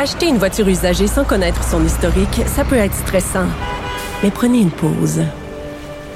[0.00, 3.48] Acheter une voiture usagée sans connaître son historique, ça peut être stressant.
[4.22, 5.24] Mais prenez une pause.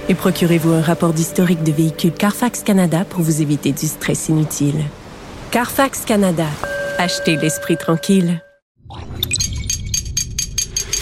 [0.09, 4.85] Et procurez-vous un rapport d'historique de véhicule Carfax Canada pour vous éviter du stress inutile.
[5.51, 6.47] Carfax Canada.
[6.97, 8.41] Achetez l'esprit tranquille.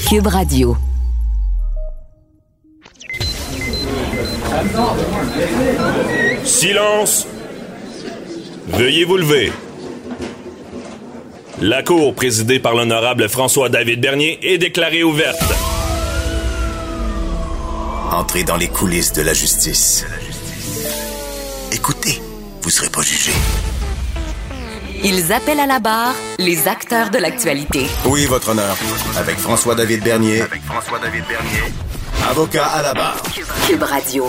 [0.08, 0.74] Cube Radio.
[6.44, 7.26] Silence
[8.68, 9.52] Veuillez vous lever.
[11.62, 15.42] La cour présidée par l'honorable François-David Bernier est déclarée ouverte.
[18.10, 20.06] Entrez dans les coulisses de la justice.
[21.70, 22.18] Écoutez,
[22.62, 23.32] vous serez pas jugé.
[25.04, 27.84] Ils appellent à la barre les acteurs de l'actualité.
[28.06, 28.74] Oui, votre honneur.
[29.18, 30.40] Avec François-David Bernier.
[30.40, 31.74] Avec François-David Bernier.
[32.30, 33.22] Avocat à la barre.
[33.68, 34.26] Cube Radio.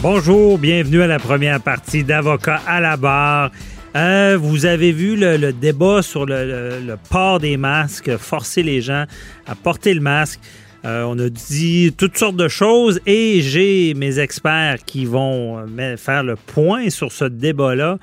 [0.00, 3.52] Bonjour, bienvenue à la première partie d'Avocat à la barre.
[3.94, 9.04] Euh, vous avez vu le, débat sur le, port des masques, forcer les gens
[9.46, 10.40] à porter le masque.
[10.84, 15.96] Euh, on a dit toutes sortes de choses et j'ai mes experts qui vont euh,
[15.96, 17.98] faire le point sur ce débat-là.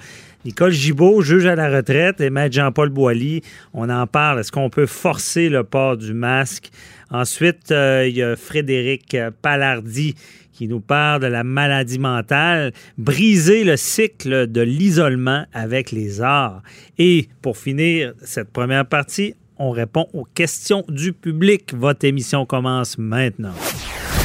[0.46, 3.42] Nicole Gibault, juge à la retraite, et Maître Jean-Paul Boilly,
[3.74, 4.40] on en parle.
[4.40, 6.70] Est-ce qu'on peut forcer le port du masque?
[7.12, 10.16] Ensuite, il y a Frédéric Palardi
[10.60, 16.62] qui nous parle de la maladie mentale, briser le cycle de l'isolement avec les arts.
[16.98, 21.74] Et pour finir cette première partie, on répond aux questions du public.
[21.74, 23.54] Votre émission commence maintenant.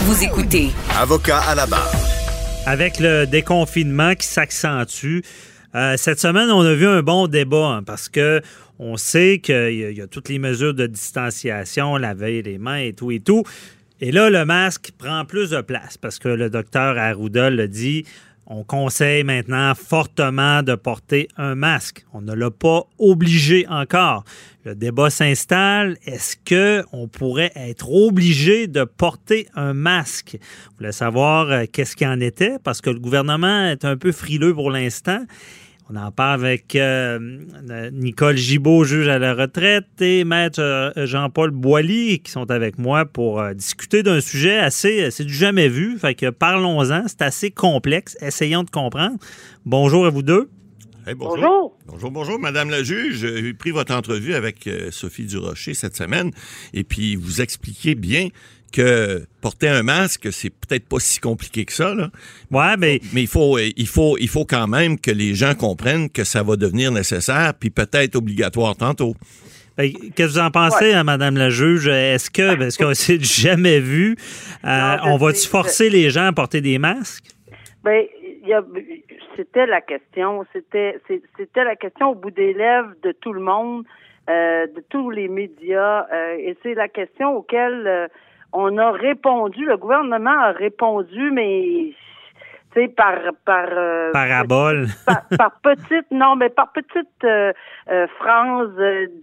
[0.06, 0.70] Vous écoutez.
[0.98, 1.94] Avocat à la barre.
[2.66, 5.20] Avec le déconfinement qui s'accentue,
[5.76, 8.42] euh, cette semaine, on a vu un bon débat hein, parce que
[8.80, 13.12] on sait qu'il y, a toutes les mesures de distanciation, laver les mains et tout
[13.12, 13.44] et tout.
[14.04, 18.04] Et là, le masque prend plus de place parce que le docteur Arruda dit.
[18.46, 22.04] On conseille maintenant fortement de porter un masque.
[22.12, 24.22] On ne l'a pas obligé encore.
[24.66, 25.96] Le débat s'installe.
[26.04, 30.36] Est-ce que on pourrait être obligé de porter un masque?
[30.38, 32.58] Vous voulez savoir euh, qu'est-ce qu'il en était?
[32.62, 35.24] Parce que le gouvernement est un peu frileux pour l'instant.
[35.90, 37.18] On en parle avec euh,
[37.92, 43.04] Nicole Gibault, juge à la retraite, et Maître euh, Jean-Paul Boilly, qui sont avec moi
[43.04, 45.98] pour euh, discuter d'un sujet assez, c'est du jamais vu.
[45.98, 48.16] Fait que parlons-en, c'est assez complexe.
[48.22, 49.18] Essayons de comprendre.
[49.66, 50.48] Bonjour à vous deux.
[51.18, 51.76] bonjour.
[51.86, 52.10] bonjour.
[52.10, 53.18] Bonjour, Madame la juge.
[53.18, 56.30] J'ai pris votre entrevue avec Sophie Durocher cette semaine
[56.72, 58.28] et puis vous expliquez bien
[58.74, 61.94] que porter un masque, c'est peut-être pas si compliqué que ça.
[61.94, 62.10] Là.
[62.50, 63.00] Ouais, mais...
[63.12, 66.42] mais il faut, il faut, il faut quand même que les gens comprennent que ça
[66.42, 69.14] va devenir nécessaire, puis peut-être obligatoire tantôt.
[69.76, 71.88] Ben, qu'est-ce que vous en pensez, Mme hein, Madame la juge?
[71.88, 74.16] Est-ce que, parce qu'on s'est jamais vu,
[74.64, 77.26] euh, on va-tu forcer les gens à porter des masques?
[77.82, 78.04] Ben,
[79.36, 80.44] c'était la question.
[80.52, 81.00] C'était,
[81.36, 83.84] c'était la question au bout des lèvres de tout le monde,
[84.30, 88.08] euh, de tous les médias, euh, et c'est la question auquel
[88.54, 91.92] on a répondu, le gouvernement a répondu, mais
[92.72, 94.86] tu sais, par par euh, parabole,
[95.36, 97.52] par, petite, non, mais par petite euh,
[97.90, 98.70] euh, phrases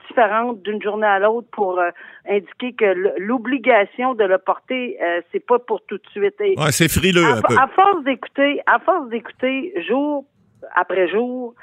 [0.07, 1.81] différentes d'une journée à l'autre pour
[2.29, 4.97] indiquer que l'obligation de le porter,
[5.31, 6.35] c'est pas pour tout de suite.
[6.39, 7.55] ouais, c'est frileux à, un peu.
[7.57, 10.25] À force d'écouter, à force d'écouter jour
[10.75, 11.53] après jour,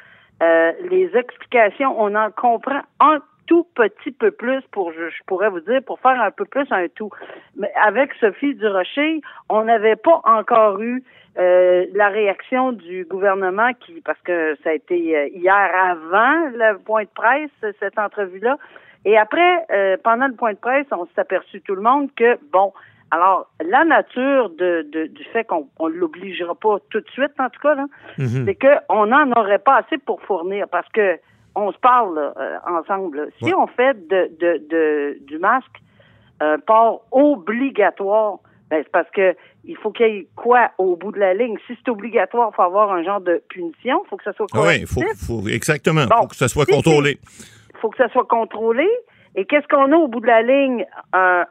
[0.40, 5.80] les explications, on en comprend un tout petit peu plus pour, je, pourrais vous dire,
[5.84, 7.10] pour faire un peu plus un tout.
[7.56, 11.02] Mais avec Sophie Durocher, on n'avait pas encore eu
[11.38, 16.78] euh, la réaction du gouvernement qui, parce que ça a été euh, hier avant le
[16.78, 18.58] point de presse, cette entrevue-là.
[19.04, 22.38] Et après, euh, pendant le point de presse, on s'est aperçu tout le monde que,
[22.52, 22.72] bon,
[23.10, 27.60] alors, la nature de, du fait qu'on ne l'obligera pas tout de suite, en tout
[27.60, 27.86] cas, là,
[28.18, 28.44] mm-hmm.
[28.44, 31.18] c'est qu'on n'en aurait pas assez pour fournir parce que
[31.54, 33.30] on se parle euh, ensemble.
[33.42, 35.76] Si on fait de, de, du masque
[36.40, 38.38] un port obligatoire,
[38.70, 41.56] ben, c'est parce que il faut qu'il y ait quoi au bout de la ligne?
[41.66, 44.02] Si c'est obligatoire, il faut avoir un genre de punition.
[44.04, 44.86] Il faut que ça soit correct.
[44.96, 46.02] Oui, faut, exactement.
[46.02, 47.18] Il faut que ça soit contrôlé.
[47.74, 48.88] Il faut que ça soit contrôlé.
[49.34, 50.86] Et qu'est-ce qu'on a au bout de la ligne?
[51.12, 51.44] Un,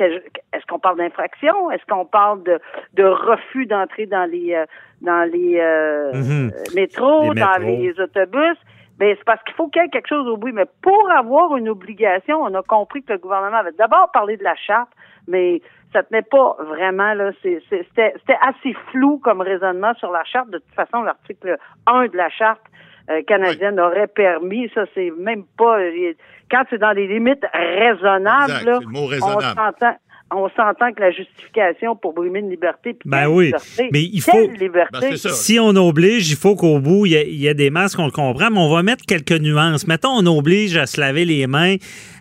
[0.00, 1.70] est-ce qu'on parle d'infraction?
[1.70, 2.60] Est-ce qu'on parle de,
[2.94, 4.66] de refus d'entrer dans les euh,
[5.00, 6.74] dans les euh, mm-hmm.
[6.74, 8.56] métros, dans les autobus?
[8.98, 10.52] Ben, c'est parce qu'il faut qu'il y ait quelque chose au bout.
[10.52, 14.44] Mais pour avoir une obligation, on a compris que le gouvernement avait d'abord parlé de
[14.44, 14.90] la charte,
[15.28, 15.62] mais
[15.92, 17.30] ça tenait pas vraiment, là.
[17.42, 20.50] C'était assez flou comme raisonnement sur la charte.
[20.50, 22.60] De toute façon, l'article 1 de la charte
[23.10, 25.78] euh, canadienne aurait permis, ça, c'est même pas.
[26.50, 29.96] Quand c'est dans les limites raisonnables, là, on s'entend
[30.30, 34.20] on s'entend que la justification pour brimer une liberté, puis Ben oui, liberté, mais il
[34.20, 34.98] faut- liberté?
[35.00, 35.30] Ben, ça.
[35.30, 37.98] Si on oblige, il faut qu'au bout, il y, a- il y a des masques,
[37.98, 39.86] on le comprend, mais on va mettre quelques nuances.
[39.86, 41.76] Mettons, on oblige à se laver les mains.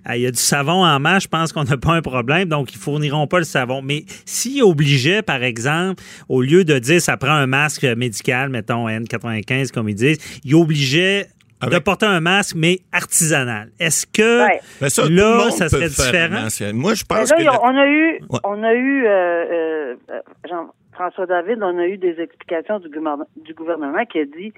[0.09, 2.47] Euh, Il y a du savon en main, je pense qu'on n'a pas un problème,
[2.47, 3.81] donc ils fourniront pas le savon.
[3.81, 8.87] Mais s'ils obligeaient, par exemple, au lieu de dire ça prend un masque médical, mettons
[8.87, 11.25] N95 comme ils disent, ils obligeaient
[11.61, 13.69] de porter un masque, mais artisanal.
[13.79, 14.59] Est-ce que Ouais.
[14.79, 16.47] Ben ça, là, ça serait différent?
[16.73, 17.43] Moi, je pense là, que...
[17.63, 18.39] on a eu, Ouais.
[18.43, 24.05] on a eu, euh, euh, euh, Jean-François David, on a eu des explications du gouvernement
[24.05, 24.53] qui a dit,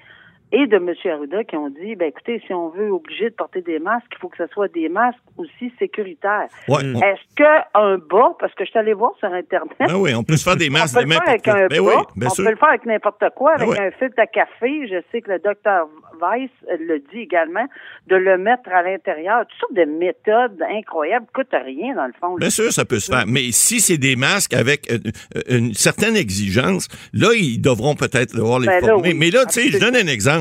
[0.52, 0.92] et de M.
[1.12, 4.18] Arruda, qui ont dit, ben écoutez, si on veut obliger de porter des masques, il
[4.18, 6.48] faut que ce soit des masques aussi sécuritaires.
[6.68, 6.96] Ouais, Mm.
[6.96, 10.14] on- Est-ce que un bas, parce que je suis allé voir sur Internet, Ben oui,
[10.14, 12.02] on peut se faire des masques on peut le faire avec un Ben bas, oui,
[12.16, 12.44] bien on sûr.
[12.44, 13.80] peut le faire avec n'importe quoi, avec Ben ouais.
[13.86, 14.88] un filtre à café.
[14.88, 15.88] Je sais que le docteur
[16.20, 16.50] Weiss
[16.80, 17.66] le dit également,
[18.08, 19.46] de le mettre à l'intérieur.
[19.48, 22.30] Toutes sortes de méthodes incroyables, coûte rien dans le fond.
[22.36, 22.40] là.
[22.40, 23.24] Bien sûr, ça peut se faire.
[23.26, 24.98] Mais si c'est des masques avec euh,
[25.36, 29.08] euh, une certaine exigence, là, ils devront peut-être devoir les Ben là, former.
[29.12, 30.39] oui, Mais là, tu sais, je donne un exemple.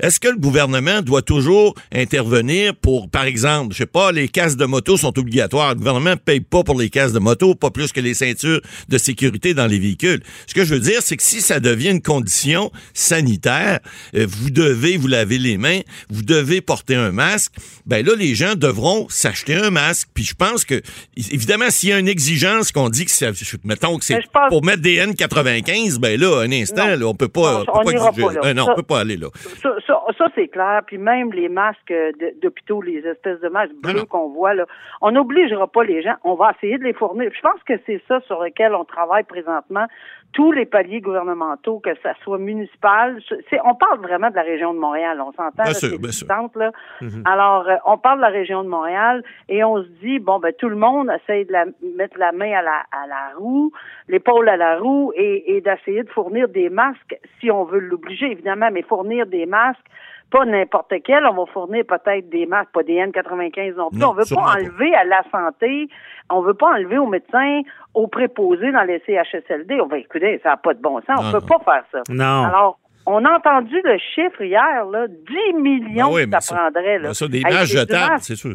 [0.00, 4.58] Est-ce que le gouvernement doit toujours intervenir pour, par exemple, je sais pas, les casques
[4.58, 5.70] de moto sont obligatoires.
[5.70, 8.60] Le gouvernement ne paye pas pour les casques de moto, pas plus que les ceintures
[8.88, 10.22] de sécurité dans les véhicules.
[10.46, 13.80] Ce que je veux dire, c'est que si ça devient une condition sanitaire,
[14.16, 15.80] euh, vous devez vous laver les mains,
[16.10, 17.52] vous devez porter un masque,
[17.86, 20.08] ben là, les gens devront s'acheter un masque.
[20.14, 20.80] Puis je pense que,
[21.16, 23.30] évidemment, s'il y a une exigence qu'on dit que c'est,
[23.64, 26.96] mettons que c'est pense- pour mettre des N95, ben là, un instant, Non.
[26.96, 27.92] là, on peut pas, On- on peut
[28.22, 28.40] pas là.
[28.44, 29.28] Euh, non, on peut pas aller là.
[29.34, 30.82] Ça, ça, ça, c'est clair.
[30.86, 32.12] Puis même les masques euh,
[32.42, 34.66] d'hôpitaux, les espèces de masques bleus qu'on voit, là,
[35.00, 36.14] on n'obligera pas les gens.
[36.24, 37.30] On va essayer de les fournir.
[37.34, 39.86] Je pense que c'est ça sur lequel on travaille présentement.
[40.34, 43.20] Tous les paliers gouvernementaux, que ça soit municipal,
[43.64, 45.20] on parle vraiment de la région de Montréal.
[45.20, 46.72] On s'entend, Bien là, centre, là.
[47.24, 50.52] Alors, euh, on parle de la région de Montréal et on se dit, bon, ben
[50.58, 51.64] tout le monde essaye de la,
[51.96, 53.72] mettre la main à la, à la roue,
[54.08, 58.32] l'épaule à la roue et, et d'essayer de fournir des masques si on veut l'obliger,
[58.32, 59.86] évidemment, mais fournir des masques,
[60.34, 63.98] pas n'importe quel, on va fournir peut-être des masques, pas des N95 non plus.
[64.00, 64.54] Non, on veut pas pas.
[64.58, 65.88] enlever à la santé,
[66.28, 67.60] on veut pas enlever aux médecins,
[67.94, 69.80] aux préposés dans les CHSLD.
[69.80, 71.58] On va écouter, ça n'a pas de bon sens, Non, on peut non.
[71.58, 72.02] pas faire ça.
[72.12, 72.44] Non.
[72.46, 76.54] Alors, on a entendu le chiffre hier, là, 10 millions Ben oui, que mais ça,
[76.54, 76.98] prendrait.
[76.98, 77.08] Là.
[77.08, 78.24] ben ça, des Hey, masques c'est du jetables, masque.
[78.26, 78.54] c'est sûr.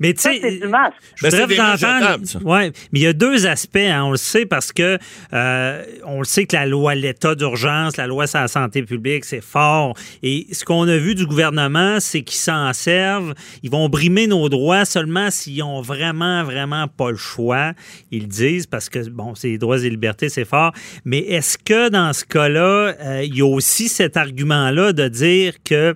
[0.00, 0.92] Mais tu Ça, sais, c'est du masque.
[1.14, 2.26] Je Ben, voudrais vous entendre.
[2.26, 2.38] ça.
[2.40, 4.98] Ouais, mais il y a deux aspects, hein, on le sait, parce que
[5.32, 9.24] euh, on le sait que la loi, l'état d'urgence, la loi sur la santé publique,
[9.24, 9.94] c'est fort.
[10.22, 13.32] Et ce qu'on a vu du gouvernement, c'est qu'ils s'en servent.
[13.62, 17.72] Ils vont brimer nos droits seulement s'ils ont vraiment, vraiment pas le choix.
[18.10, 20.72] Ils le disent parce que, bon, c'est les droits et libertés, c'est fort.
[21.06, 25.54] Mais est-ce que dans ce cas-là, euh, il y a aussi cet argument-là de dire
[25.64, 25.94] que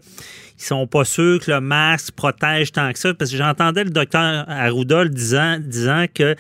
[0.59, 3.15] ils sont pas sûrs que le masque protège tant que ça.
[3.15, 6.35] Parce que j'entendais le docteur Arruda disant, disant que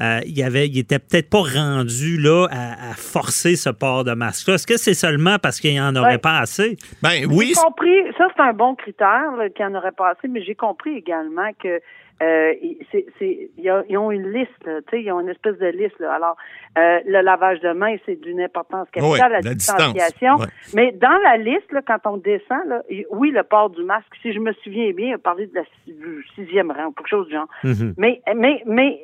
[0.00, 4.12] euh, il, avait, il était peut-être pas rendu là à, à forcer ce port de
[4.12, 4.54] masque-là.
[4.54, 6.18] Est-ce que c'est seulement parce qu'il n'y en aurait Ouais.
[6.18, 6.76] pas assez?
[7.02, 9.24] Ben oui, J'ai compris, ça c'est un bon critère
[9.54, 11.80] qu'il y en aurait pas assez, mais j'ai compris également que
[12.22, 12.52] euh,
[12.92, 15.66] c'est, c'est, ils ont- ils ont une liste, tu sais, ils ont une espèce de
[15.68, 15.98] liste.
[16.00, 16.12] Là.
[16.14, 16.36] Alors,
[16.78, 20.36] euh, le lavage de mains, c'est d'une importance capitale, Ouais, la, la distance, distanciation.
[20.36, 20.46] ouais.
[20.74, 24.32] Mais dans la liste, là, quand on descend, là, oui, le port du masque, si
[24.32, 27.34] je me souviens bien, on parlait de la du sixième rang, ou quelque chose du
[27.34, 27.48] genre.
[27.64, 27.94] Mhm.
[27.96, 29.00] Mais, mais, mais,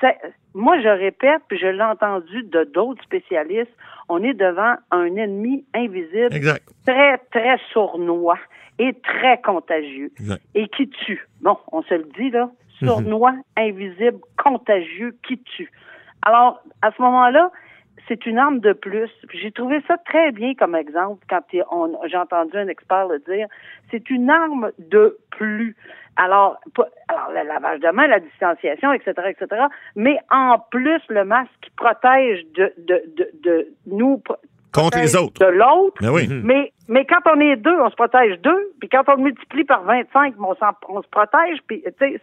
[0.00, 0.14] ça-
[0.54, 3.70] moi, je répète, puis je l'ai entendu de d'autres spécialistes,
[4.08, 6.64] on est devant un ennemi invisible exact.
[6.86, 8.38] très, très sournois
[8.78, 10.42] et très contagieux exact.
[10.54, 11.26] et qui tue.
[11.42, 12.50] Bon, on se le dit, là.
[12.86, 15.70] Sournois, invisible, contagieux, qui tue.
[16.22, 17.50] Alors, à ce moment-là,
[18.08, 19.10] c'est une arme de plus.
[19.32, 23.46] J'ai trouvé ça très bien comme exemple quand j'ai entendu un expert le dire.
[23.90, 25.76] C'est une arme de plus.
[26.16, 29.62] Alors, pas- alors le lavage de main, la distanciation, etc., etc.
[29.94, 34.20] Mais en plus, le masque qui protège de, de, de, de nous
[34.72, 35.40] Contre les autres.
[35.40, 35.96] de l'autre.
[36.00, 36.28] Ben oui.
[36.44, 38.70] Mais, mais quand on est deux, on se protège deux.
[38.80, 41.58] Puis quand on le multiplie par 25, on, s'en- on se protège.
[41.66, 42.20] Puis, tu sais,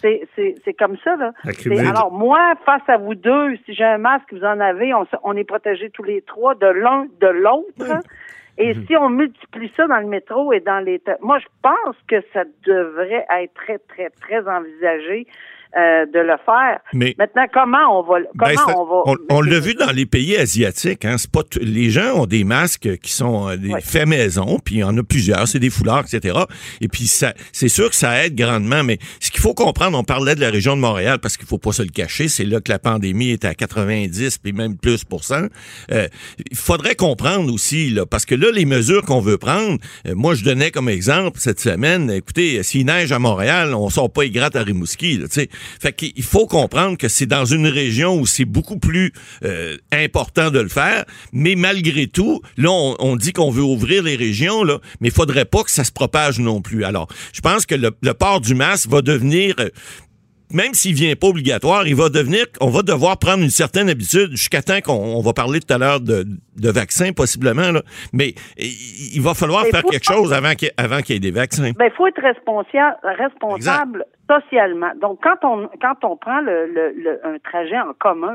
[0.00, 1.32] c'est, c'est, c'est comme ça, là.
[1.88, 5.16] Alors, moi, face à vous deux, si j'ai un masque, vous en avez, on, se-
[5.22, 8.00] on est protégés tous les trois de l'un, de l'autre.
[8.58, 11.00] Et si on multiplie ça dans le métro et dans les...
[11.20, 15.26] Moi, je pense que ça devrait être très, très, très envisagé
[15.76, 16.80] euh, de le faire.
[16.94, 18.18] Mais- Maintenant, comment on va...
[18.20, 19.02] Comment Ben, c'est- on va...
[19.04, 21.04] on, on l'a vu dans les pays asiatiques.
[21.04, 24.76] Hein, c'est pas les gens ont des masques qui sont euh, des faits maison, puis
[24.76, 26.38] il y en a plusieurs, c'est des foulards, etc.
[26.80, 28.84] Et puis ça, c'est sûr que ça aide grandement.
[28.84, 31.58] Mais ce qu'il faut comprendre, on parlait de la région de Montréal parce qu'il faut
[31.58, 35.04] pas se le cacher, c'est là que la pandémie est à 90 puis même plus
[35.04, 35.46] pour cent.
[35.92, 36.06] Euh,
[36.50, 40.34] il faudrait comprendre aussi là, parce que là les mesures qu'on veut prendre, euh, moi
[40.34, 44.38] je donnais comme exemple cette semaine, écoutez, s'il neige à Montréal, on sort pas y
[44.38, 45.48] à Rimouski, tu sais.
[45.80, 49.12] Fait qu'il faut comprendre que c'est dans une région où c'est beaucoup plus
[49.44, 54.16] euh, important de le faire, mais malgré tout, là on, dit qu'on veut ouvrir les
[54.16, 56.84] régions là, mais il faudrait pas que ça se propage non plus.
[56.84, 59.68] Alors, je pense que le, le port du masque va devenir euh,
[60.52, 64.30] même s'il vient pas obligatoire, il va devenir, on va devoir prendre une certaine habitude
[64.32, 66.24] jusqu'à temps qu'on va parler tout à l'heure de,
[66.56, 67.82] de vaccins possiblement, là.
[68.12, 71.72] mais il, va falloir faire quelque chose avant qu'il y ait des vaccins.
[71.76, 74.92] Ben, il faut être responsable, responsable socialement.
[75.00, 78.34] Donc, quand on quand on prend le, le, un trajet en commun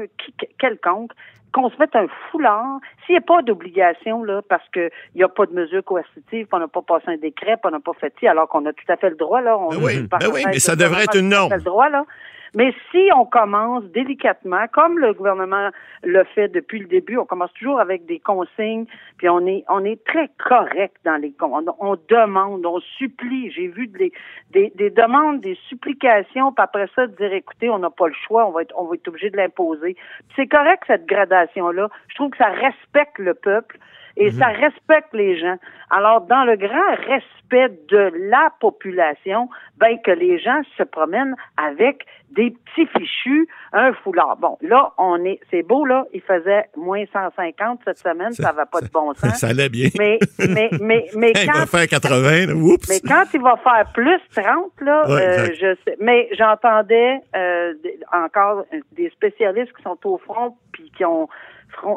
[0.59, 1.11] quelconque,
[1.51, 5.29] qu'on se mette un foulard, s'il n'y a pas d'obligation, là, parce qu'il n'y a
[5.29, 8.27] pas de mesure coercitive, on n'a pas passé un décret, on n'a pas fait ci,
[8.27, 9.58] alors qu'on a tout à fait le droit, là.
[9.58, 11.53] On ben oui, ben oui mais ça devrait être une norme.
[11.53, 12.05] Le droit, là.
[12.53, 15.70] Mais si on commence délicatement, comme le gouvernement
[16.03, 18.86] le fait depuis le début, on commence toujours avec des consignes,
[19.17, 23.51] puis on est on est très correct dans les on, on demande, on supplie.
[23.51, 24.12] J'ai vu des,
[24.51, 28.15] des, des, demandes, des supplications, puis après ça de dire écoutez, on n'a pas le
[28.27, 29.96] choix, on va être on va être obligé de l'imposer.
[30.36, 31.88] C'est correct cette gradation là.
[32.10, 33.79] Je trouve que ça respecte le peuple
[34.17, 34.39] et mhm.
[34.39, 35.57] ça respecte les gens.
[35.89, 42.05] Alors, dans le grand respect de la population, ben que les gens se promènent avec
[42.31, 44.37] des petits fichus, un foulard.
[44.37, 48.65] Bon, là, on est, c'est beau, là, il faisait moins 150 cette semaine, ça, va
[48.65, 49.37] pas de bon sens.
[49.37, 49.89] Ça allait bien.
[49.99, 51.41] Mais, mais, mais, mais quand.
[51.41, 52.89] il va faire 80, oups.
[52.89, 55.97] Mais quand il va faire plus 30, là, euh, je sais.
[55.99, 57.73] Mais j'entendais, euh,
[58.13, 61.27] encore des spécialistes qui sont au front puis qui ont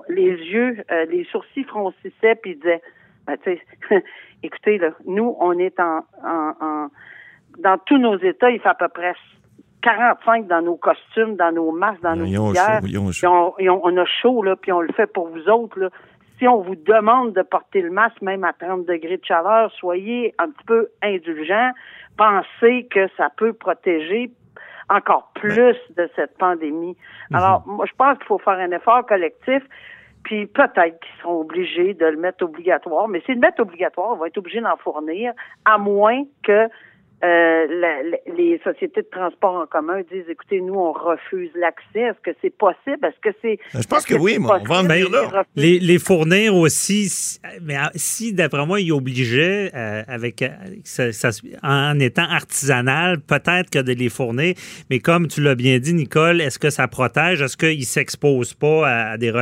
[0.08, 2.82] les yeux, euh, les sourcils froncissaient, puis disaient,
[3.26, 3.36] ben,
[4.42, 6.88] écoutez, là, nous, on est en, en,
[7.58, 9.14] dans tous nos états, il fait à peu près
[9.82, 12.80] 45 dans nos costumes, dans nos masques, dans nos bières.
[13.24, 15.90] On, a chaud, là, puis on le fait pour vous autres, là.
[16.38, 20.34] Si on vous demande de porter le masque, même à 30 degrés de chaleur, soyez
[20.38, 21.70] un petit peu indulgents.
[22.16, 24.32] Pensez que ça peut protéger
[24.88, 26.96] encore plus de cette pandémie.
[27.30, 27.36] Mhm.
[27.36, 29.62] Alors, moi, je pense qu'il faut faire un effort collectif.
[30.24, 34.16] Puis peut-être qu'ils seront obligés de le mettre obligatoire, mais c'est le mettre obligatoire, on
[34.16, 35.34] va être obligé d'en fournir,
[35.66, 36.68] à moins que
[37.24, 37.66] euh,
[38.36, 42.00] les sociétés de transport en commun disent écoutez, nous, on refuse l'accès.
[42.00, 42.98] Est-ce que c'est possible?
[43.02, 43.58] Est-ce que c'est.
[43.72, 45.44] Ben, je pense que, oui, moi, on va en là.
[45.56, 51.12] Les, les, fournir aussi, mais si, d'après moi, ils obligeaient, euh, avec, euh,
[51.62, 54.54] en étant artisanal, peut-être que de les fournir.
[54.90, 57.40] Mais comme tu l'as bien dit, Nicole, est-ce que ça protège?
[57.40, 59.32] Est-ce qu'ils ne s'exposent pas à des,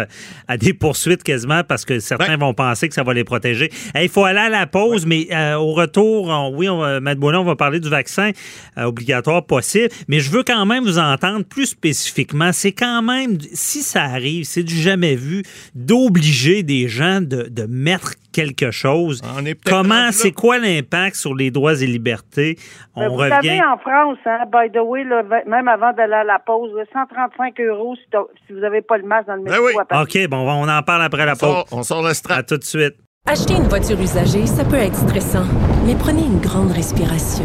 [0.46, 3.70] à des poursuites quasiment parce que certains vont penser que ça va les protéger?
[4.00, 7.56] Il faut aller à la pause, mais au retour, oui, on va, Matt on va
[7.56, 8.30] parler du vaccin
[8.78, 12.52] euh, obligatoire possible, mais je veux quand même vous entendre plus spécifiquement.
[12.52, 15.42] C'est quand même, si ça arrive, c'est du jamais vu,
[15.74, 19.22] d'obliger des gens de, mettre quelque chose.
[19.64, 22.56] Comment, c'est quoi l'impact sur les droits et libertés?
[22.94, 23.30] On vous revient.
[23.30, 25.04] savez, en France, hein, by the way,
[25.46, 29.36] même avant d'aller à la pause, 135 euros si, vous n'avez pas le masque dans
[29.36, 30.02] le ben métro.
[30.02, 31.64] OK, bon, on en parle après la pause.
[31.70, 32.36] On sort, le strat.
[32.36, 32.94] À tout de suite.
[33.26, 35.44] Acheter une voiture usagée, ça peut être stressant,
[35.84, 37.44] mais prenez une grande respiration.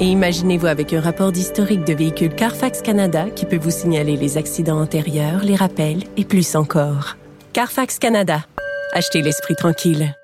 [0.00, 4.36] Et imaginez-vous avec un rapport d'historique de véhicule Carfax Canada qui peut vous signaler les
[4.36, 7.16] accidents antérieurs, les rappels et plus encore.
[7.52, 8.44] Carfax Canada.
[8.92, 10.14] Achetez l'esprit tranquille.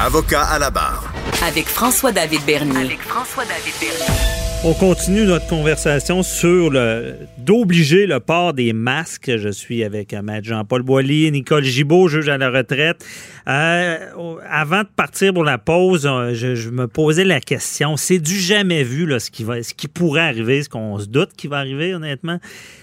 [0.00, 1.12] Avocat à la barre.
[1.46, 2.84] Avec François-David Bernier.
[2.84, 4.34] Avec François-David Bernier.
[4.64, 9.36] On continue notre conversation sur le d'obliger le port des masques.
[9.36, 13.04] Je suis avec Maître Jean-Paul Boilly, Nicole Gibault, juge à la retraite.
[13.46, 17.96] Euh, avant de partir pour la pause, euh, je, me posais la question.
[17.96, 21.06] C'est du jamais vu là, ce qui va, ce qui pourrait arriver, ce qu'on se
[21.06, 22.38] doute qui va arriver honnêtement,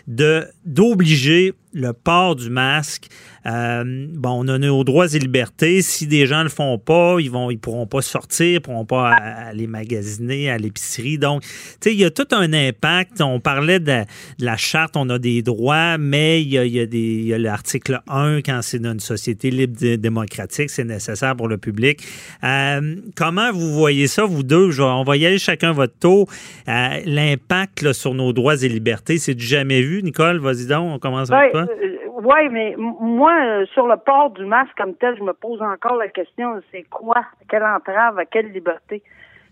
[0.07, 3.07] de d'obliger le port du masque.
[3.45, 5.81] Euh, bon, on a nos droits et libertés.
[5.81, 9.09] Si des gens le font pas, ils vont, ils pourront pas sortir, ils pourront pas
[9.09, 11.17] aller magasiner à l'épicerie.
[11.17, 11.49] Donc, tu
[11.81, 13.21] sais, il y a tout un impact.
[13.21, 14.03] On parlait de,
[14.39, 18.39] la charte, on a des droits, mais il y a, il y a l'article 1
[18.39, 22.01] quand c'est dans une société libre démocratique, c'est nécessaire pour le public.
[22.43, 24.79] Euh, comment vous voyez ça, vous deux?
[24.81, 26.27] on va y aller chacun votre tour.
[26.67, 30.01] Euh, l'impact sur nos droits et libertés, c'est du jamais vu.
[30.03, 31.61] Nicole, vas-y donc, on commence avec toi.
[31.61, 35.95] Euh, oui, mais moi, sur le port du masque comme tel, je me pose encore
[35.95, 37.25] la question, c'est quoi?
[37.49, 39.01] Quelle entrave à quelle liberté?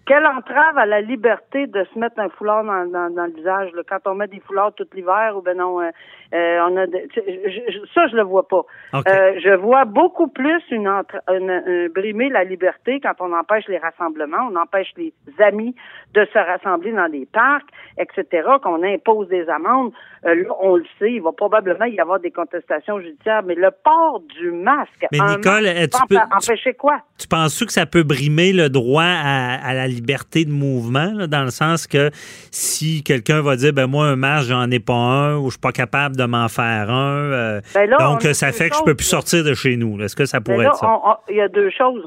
[0.10, 3.70] Quelle entrave à la liberté de se mettre un foulard dans, dans, dans le visage
[3.74, 5.90] là, quand on met des foulards tout l'hiver ou ben non euh,
[6.34, 8.64] euh, on a de- je- ça je le vois pas.
[8.96, 13.78] Euh, je vois beaucoup plus une, une- un- brimer la liberté quand on empêche les
[13.78, 15.76] rassemblements, on empêche les amis
[16.16, 18.48] de se rassembler dans des parcs, etc.
[18.64, 19.92] Qu'on impose des amendes.
[20.26, 23.70] Euh, là, on le sait, il va probablement y avoir des contestations judiciaires, mais le
[23.72, 25.06] port du masque.
[25.12, 27.00] Mais Nicole, masque euh, tu peux- empêcher quoi?
[27.18, 31.28] Tu penses-tu que ça peut brimer le droit à, à la liberté de mouvement, là,
[31.28, 32.10] dans le sens que
[32.52, 35.60] si quelqu'un va dire, ben moi, un masque, j'en ai pas un, ou je suis
[35.60, 38.96] pas capable de m'en faire un, euh, Ben là, donc ça fait que je peux
[38.96, 40.02] plus sortir de chez nous.
[40.02, 41.20] Est-ce que ça Mais pourrait là, être ça?
[41.30, 42.06] il y a deux choses.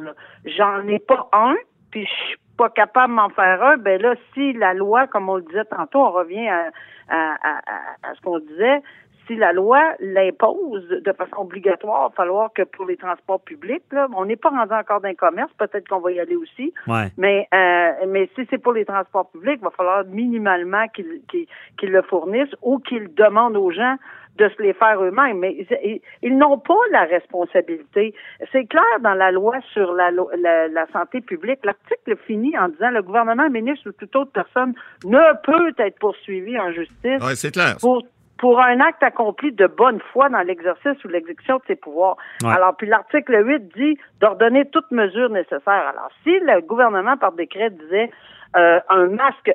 [0.57, 1.55] J'en ai pas un,
[1.91, 3.77] puis je suis pas capable de m'en faire un.
[3.77, 6.71] Ben là, si la loi, comme on le disait tantôt, on revient à,
[7.09, 7.59] à, à-
[8.07, 8.81] à- à ce qu'on disait,
[9.27, 13.83] si la loi l'impose de façon obligatoire, il va falloir que pour les transports publics,
[13.93, 17.09] là, on n'est pas rendu encore d'un commerce, peut-être qu'on va y aller aussi, Ouais.
[17.17, 21.47] mais euh, mais si c'est pour les transports publics, il va falloir minimalement qu'ils qu'ils
[21.79, 23.97] qu'ils le fournissent ou qu'ils demandent aux gens
[24.39, 25.39] de se les faire eux-mêmes.
[25.39, 28.15] Mais ils, ils- ils n'ont pas la responsabilité.
[28.51, 31.61] C'est clair dans la loi sur la, la, la santé publique.
[31.65, 34.75] L'article finit en disant le gouvernement, ministre ou toute autre personne
[35.05, 37.77] ne peut être poursuivi en justice Ouais, c'est clair.
[37.81, 38.03] pour
[38.43, 42.17] pour un acte accompli de bonne foi dans l'exercice ou l'exécution de ses pouvoirs.
[42.43, 42.51] Ouais.
[42.51, 45.63] Alors, puis l'article 8 dit d'ordonner toute mesure nécessaire.
[45.69, 48.11] Alors, si le gouvernement, par décret, disait
[48.57, 49.53] euh, un masque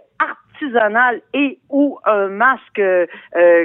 [0.61, 3.05] artisanal et ou un masque euh,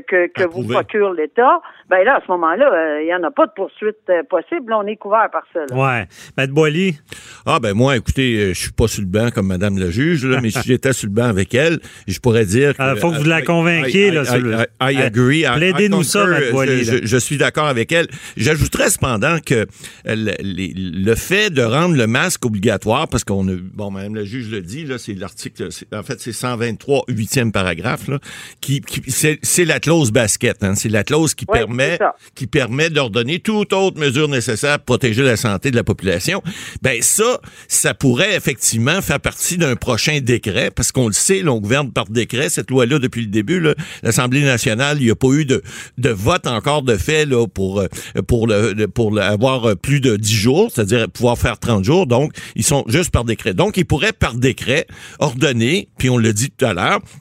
[0.09, 3.31] que, que vous procure l'État, ben là, à ce moment-là, euh, il n'y en a
[3.31, 4.71] pas de poursuite euh, possible.
[4.71, 5.61] Là, on est couvert par ça.
[5.71, 5.77] là.
[5.77, 6.07] Ouais.
[6.37, 6.99] Maître Boily,
[7.47, 10.41] Ah ben moi, écoutez, je suis pas sur le banc comme Madame la juge, là,
[10.43, 12.83] mais si j'étais sur le banc avec elle, je pourrais dire que...
[12.83, 15.45] Ah, faut que vous la I- convainquiez, I- là, I- sur le- I, I agree.
[15.57, 16.27] Plaidez-nous ça.
[16.27, 18.09] Maître Boily, Je, suis d'accord avec elle.
[18.37, 19.67] J'ajouterais cependant que
[20.05, 23.53] le, les- le fait de rendre le masque obligatoire, parce qu'on a...
[23.75, 25.69] Bon, Madame la juge le dit, là, c'est l'article...
[25.95, 28.19] En fait, c'est 123, huitième paragraphe, là,
[28.61, 30.62] qui, qui- c'est la clause basket.
[30.65, 31.99] Hein, c'est la clause qui Oui, permet
[32.35, 36.43] qui permet d'ordonner toute autre mesure nécessaire pour protéger la santé de la population,
[36.83, 41.53] ben ça, ça pourrait effectivement faire partie d'un prochain décret, parce qu'on le sait, là,
[41.53, 43.62] on gouverne par décret, cette loi-là, depuis le début,
[44.03, 45.62] l'Assemblée nationale, il n'y a pas eu de,
[45.99, 47.87] de vote encore de fait là, pour, euh,
[48.27, 51.85] pour, le, le- pour le- avoir euh, plus de 10 jours, c'est-à-dire pouvoir faire 30
[51.85, 53.55] jours, donc ils sont juste par décret.
[53.55, 54.87] Donc, ils pourraient par décret
[55.19, 56.72] ordonner, puis on l'a dit tout à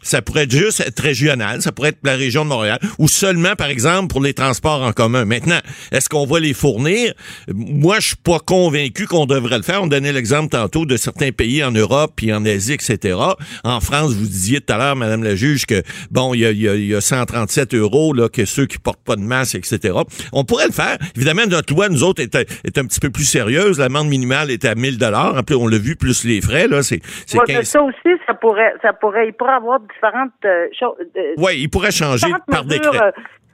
[0.01, 3.67] ça pourrait juste être régional, ça pourrait être la région de Montréal, ou seulement, par
[3.67, 5.25] exemple, pour les transports en commun.
[5.25, 5.59] Maintenant,
[5.91, 7.13] est-ce qu'on va les fournir?
[7.53, 9.83] Moi, je suis pas convaincu qu'on devrait le faire.
[9.83, 13.17] On donnait l'exemple tantôt de certains pays en Europe puis en Asie, etc.
[13.63, 15.81] En France, vous disiez tout à l'heure, Madame la juge, que
[16.11, 18.65] bon, il y a, il y a- il y a 137 euros là, que ceux
[18.65, 19.93] qui portent pas de masque, etc.
[20.33, 20.97] On pourrait le faire.
[21.15, 23.79] Évidemment, notre loi, nous autres, est, est un petit peu plus sérieuse.
[23.79, 25.35] L'amende minimale est à 1000 dollars.
[25.51, 27.67] On l'a vu, plus les frais, là, c'est c'est Ouais, mais 15...
[27.67, 30.95] ça aussi, ça pourrait, ça pourrait, pourrait avoir différentes euh, choses.
[31.17, 33.03] euh, Oui, il pourrait changer par mesures, décret.
[33.07, 33.11] euh,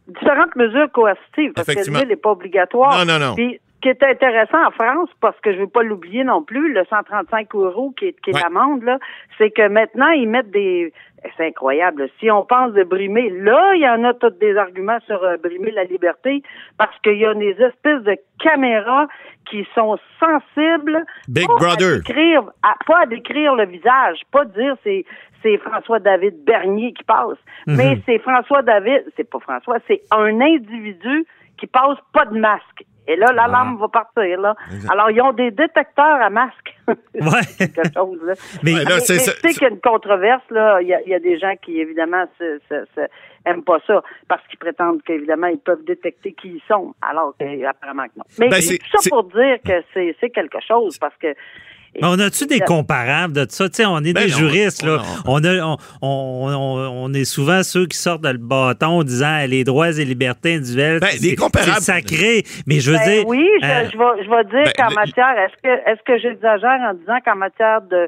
[0.08, 2.00] différentes mesures coercitives, parce que Effectivement.
[2.00, 3.06] le n'est pas obligatoire.
[3.06, 3.36] Non, non, non.
[3.36, 6.74] Puis, ce qui est intéressant en France, parce que je veux pas l'oublier non plus,
[6.74, 8.42] le 135 euros qui est, qui est Ouais.
[8.42, 8.98] l'amende, là,
[9.38, 10.92] c'est que maintenant, ils mettent des...
[11.36, 12.08] C'est incroyable.
[12.20, 15.36] Si on pense de brimer, là, il y en a tous des arguments sur euh,
[15.38, 16.42] brimer la liberté,
[16.78, 19.08] parce qu'il y a des espèces de caméras
[19.50, 21.94] qui sont sensibles Big pas Brother.
[21.94, 25.06] à décrire, à- pas à décrire le visage, pas dire c'est
[25.44, 30.40] c'est François David Bernier qui passe, mais c'est François David, c'est pas François, c'est un
[30.42, 31.26] individu
[31.58, 32.84] qui passe pas de masque.
[33.10, 34.54] Et là, l'alarme va partir, là.
[34.92, 36.76] Alors, ils ont des détecteurs à masque.
[37.16, 37.42] Ouais.
[37.58, 38.34] C'est quelque chose, là.
[38.64, 40.82] Mais- Mais- c'est mais sais qu'il y a une controverse, là.
[40.82, 43.08] Il y a, il y a des gens qui, évidemment, se, se- se-
[43.50, 48.04] aiment pas ça parce qu'ils prétendent qu'évidemment, ils peuvent détecter qui ils sont, alors qu'apparemment
[48.06, 48.24] que non.
[48.40, 51.16] Mais Ben, c'est c'est- tout ça c'est- pour dire que c'est c'est quelque chose parce
[51.18, 51.34] que
[51.96, 53.68] Mais on a-tu des comparables de ça?
[53.70, 55.02] Tu sais, on est Ben des non, juristes, là.
[55.26, 59.46] on- a, on, on, on- on est souvent ceux qui sortent le bâton en disant
[59.48, 61.00] les droits et libertés individuelles.
[61.00, 61.74] Ben, des c'est- comparables.
[61.80, 62.44] C'est sacré.
[62.68, 63.28] Mais je veux Ben dire.
[63.28, 66.20] oui, je, euh, je vais, je vais dire ben, qu'en matière, est-ce que est-ce que
[66.20, 68.08] j'exagère en disant qu'en matière de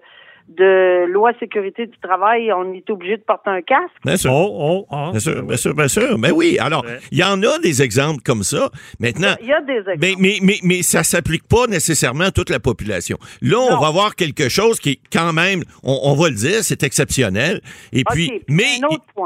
[0.49, 3.93] de loi sécurité du travail, on est obligé de porter un casque?
[4.03, 4.31] Bien sûr.
[4.33, 5.11] Oh, oh, oh.
[5.11, 6.17] Bien sûr, bien sûr, bien sûr.
[6.17, 6.97] Mais oui, alors, Ouais.
[7.11, 8.69] il y en a des exemples comme ça.
[8.99, 9.97] Maintenant, Il y a des exemples.
[10.01, 13.17] mais, mais, mais, mais ça s'applique pas nécessairement à toute la population.
[13.41, 13.79] Là, on Non.
[13.79, 17.61] va voir quelque chose qui est quand même, on, on va le dire, c'est exceptionnel.
[17.93, 18.79] Et puis, mais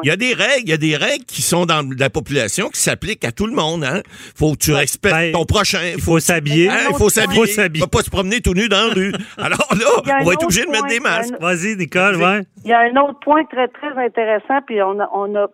[0.03, 2.69] il y a des règles, il y a des règles qui sont dans la population
[2.69, 3.83] qui s'appliquent à tout le monde.
[3.83, 4.01] Hein?
[4.35, 5.79] Faut que tu respectes Ben, ton prochain.
[5.95, 6.69] Il faut s'habiller.
[6.69, 7.45] Hein, il faut s'habiller.
[7.47, 9.13] Faut faut pas se promener tout nu dans la rue.
[9.37, 9.85] Alors là,
[10.21, 11.37] on va être obligé de mettre des il un-.
[11.39, 12.41] Vas-y, Nicole, ouais.
[12.63, 15.47] Il y a un autre point très, très intéressant, puis on a, on a,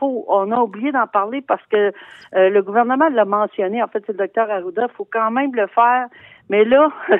[0.00, 1.92] on a oublié d'en parler parce que
[2.34, 3.82] euh, le gouvernement l'a mentionné.
[3.82, 4.86] En fait, c'est le docteur Arruda.
[4.90, 6.06] Il faut quand même le faire.
[6.50, 6.88] Mais là,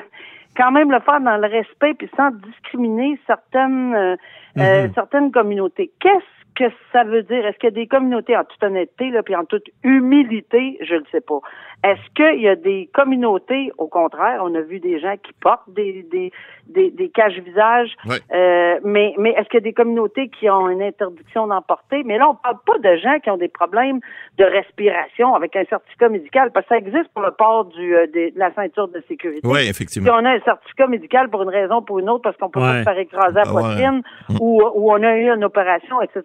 [0.57, 4.15] quand même le faire dans le respect puis sans discriminer certaines euh,
[4.57, 5.91] euh, certaines communautés.
[5.99, 7.45] Qu'est-ce que ça veut dire?
[7.45, 10.95] Est-ce qu'il y a des communautés, en toute honnêteté, là, puis en toute humilité, je
[10.95, 11.39] ne sais pas.
[11.83, 15.69] Est-ce qu'il y a des communautés, au contraire, on a vu des gens qui portent
[15.69, 16.31] des, des,
[16.67, 18.17] des, des caches-visages, Ouais.
[18.33, 22.01] euh, mais, mais est-ce qu'il y a des communautés qui ont une interdiction d'en porter?
[22.03, 23.99] Mais là, on parle pas de gens qui ont des problèmes
[24.39, 28.07] de respiration avec un certificat médical, parce que ça existe pour le port du, euh,
[28.07, 29.47] de la ceinture de sécurité.
[29.47, 30.11] Oui, Si effectivement.
[30.15, 32.59] on a un certificat médical pour une raison ou pour une autre, parce qu'on peut
[32.59, 32.79] pas Ouais.
[32.79, 33.61] se faire écraser la Ah ouais.
[33.61, 34.01] poitrine,
[34.41, 36.21] ou, ou on a eu une opération, etc.,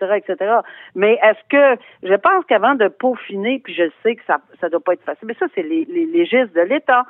[0.95, 4.81] Mais est-ce que, je pense qu'avant de peaufiner, puis je sais que ça ça doit
[4.81, 7.05] pas être facile, mais ça, c'est les, les légistes de l'État.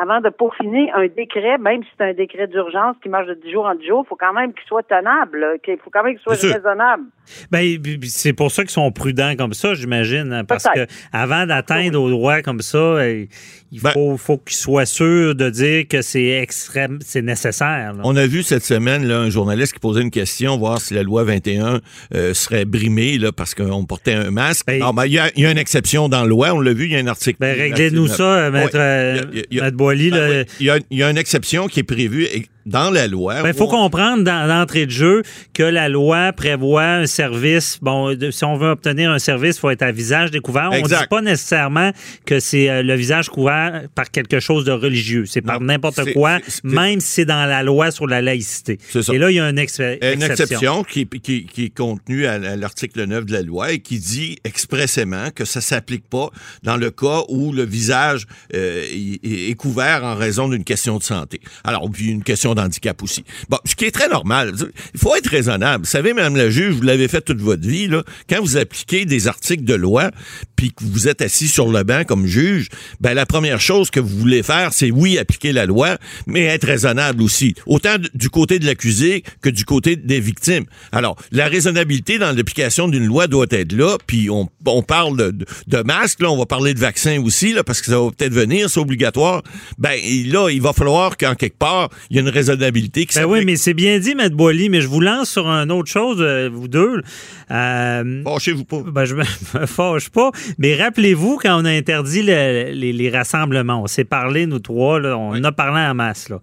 [0.00, 3.50] Avant de peaufiner un décret, même si c'est un décret d'urgence qui marche de 10
[3.52, 6.14] jours en 10 jours, il faut quand même qu'il soit tenable, qu'il faut quand même
[6.14, 7.04] qu'il soit Bien raisonnable.
[7.50, 10.32] Ben, c'est pour ça qu'ils sont prudents comme ça, j'imagine.
[10.32, 13.24] hein, parce que avant d'atteindre au droit comme ça, euh,
[13.72, 17.94] il Ben- faut, qu'ils soient sûrs de dire que c'est extrême, c'est nécessaire.
[17.94, 18.00] là.
[18.04, 21.02] On a vu cette semaine là, un journaliste qui posait une question, voir si la
[21.02, 21.80] loi 21
[22.14, 24.66] euh, serait brimée là, parce qu'on portait un masque.
[24.66, 26.60] Ben- non, ben, il y, a, il y a une exception dans la loi, on
[26.60, 27.38] l'a vu, il y a un article.
[27.40, 29.16] Ben, réglez-nous ça, maître, Ouais.
[29.16, 30.54] Il y a- il y a- il y a- maître Boily, Ben oui.
[30.60, 32.26] Il y, a, il y a une exception qui est prévue
[32.66, 33.36] dans la loi.
[33.46, 35.22] Il faut où- comprendre dans l'entrée de jeu
[35.54, 37.78] que la loi prévoit un service.
[37.80, 40.70] Bon, de- si on veut obtenir un service, il faut être à visage découvert.
[40.72, 41.92] On ne dit pas nécessairement
[42.26, 45.24] que c'est euh, le visage couvert par quelque chose de religieux.
[45.26, 48.78] C'est par n'importe quoi, même si c'est dans la loi sur la laïcité.
[48.90, 49.00] Ça.
[49.14, 50.24] Et là, il y a une, ex- Une exception.
[50.24, 54.38] exception qui, qui- qui est contenue à, l'article 9 de la loi et qui dit
[54.44, 56.30] expressément que ça s'applique pas
[56.64, 58.82] dans le cas où le visage euh,
[59.22, 61.40] est, est couvert en raison d'une question de santé.
[61.62, 63.24] Alors, puis une question d'handicap aussi.
[63.48, 64.52] Bon, ce qui est très normal.
[64.94, 65.84] Il faut être raisonnable.
[65.84, 69.04] Vous savez, Madame la juge, vous l'avez fait toute votre vie, là, quand vous appliquez
[69.04, 70.10] des articles de loi,
[70.56, 72.68] puis que vous êtes assis sur le banc comme juge,
[73.00, 76.66] ben la première chose que vous voulez faire, c'est oui, appliquer la loi, mais être
[76.66, 77.54] raisonnable aussi.
[77.66, 80.64] Autant du côté de l'accusé que du côté des victimes.
[80.92, 84.48] Alors, la raisonnabilité dans l'application d'une loi doit être là, puis on,
[84.82, 88.00] parle de, de, masques, là, on va parler de vaccins aussi, là, parce que ça
[88.00, 89.42] va peut-être venir, c'est obligatoire.
[89.78, 93.24] Ben, là, il va falloir qu'en quelque part, il y ait une raisonnabilité qui Ben
[93.26, 96.18] oui, mais c'est bien dit, Maître Boily, mais je vous lance sur une autre chose,
[96.20, 97.02] euh, vous deux.
[97.50, 98.82] Euh, Fâchez-vous pas.
[98.86, 99.24] Ben, je me
[99.60, 100.30] me fâche pas.
[100.58, 105.00] Mais rappelez-vous, quand on a interdit le- les, les rassemblements, on s'est parlé, nous trois,
[105.00, 106.28] là, on en a parlé en masse.
[106.28, 106.40] Là.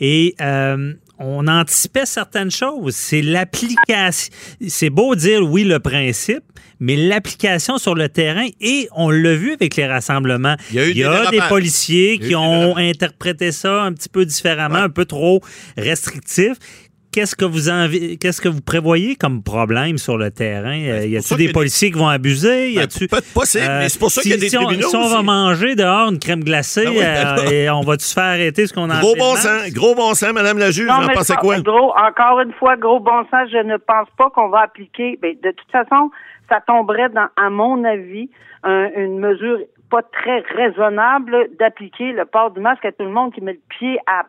[0.00, 2.94] Et euh, on anticipait certaines choses.
[2.94, 4.32] C'est l'application.
[4.66, 6.44] C'est beau dire oui, le principe,
[6.80, 10.56] mais l'application sur le terrain, et on l'a vu avec les rassemblements.
[10.70, 13.82] Il y a eu des policiers Il y a eu qui des ont interprété ça
[13.82, 15.40] un petit peu différemment, un peu trop
[15.76, 16.52] restrictif.
[17.14, 20.76] Qu'est-ce que vous envi- qu'est-ce que vous prévoyez comme problème sur le terrain?
[20.80, 22.72] Euh, y a-t-il des policiers qui vont abuser?
[22.72, 24.64] Y Ben, peut- possible, mais c'est pour ça qu'il y a si- des si on,
[24.64, 27.82] tribunaux si on va manger dehors une crème glacée, Ben oui, ben euh, et on
[27.82, 30.72] va-tu se faire arrêter ce qu'on a Gros bon sens, gros bon sens, Madame la
[30.72, 31.60] juge, vous en mais pensez pas- quoi?
[31.60, 35.16] Gros, encore une fois, gros bon sens, je ne pense pas qu'on va appliquer.
[35.22, 36.10] Ben, de toute façon,
[36.50, 38.28] ça tomberait dans, à mon avis,
[38.64, 39.58] un- une mesure
[39.94, 43.60] pas très raisonnable d'appliquer le port du masque à tout le monde qui met le
[43.68, 44.24] pied à,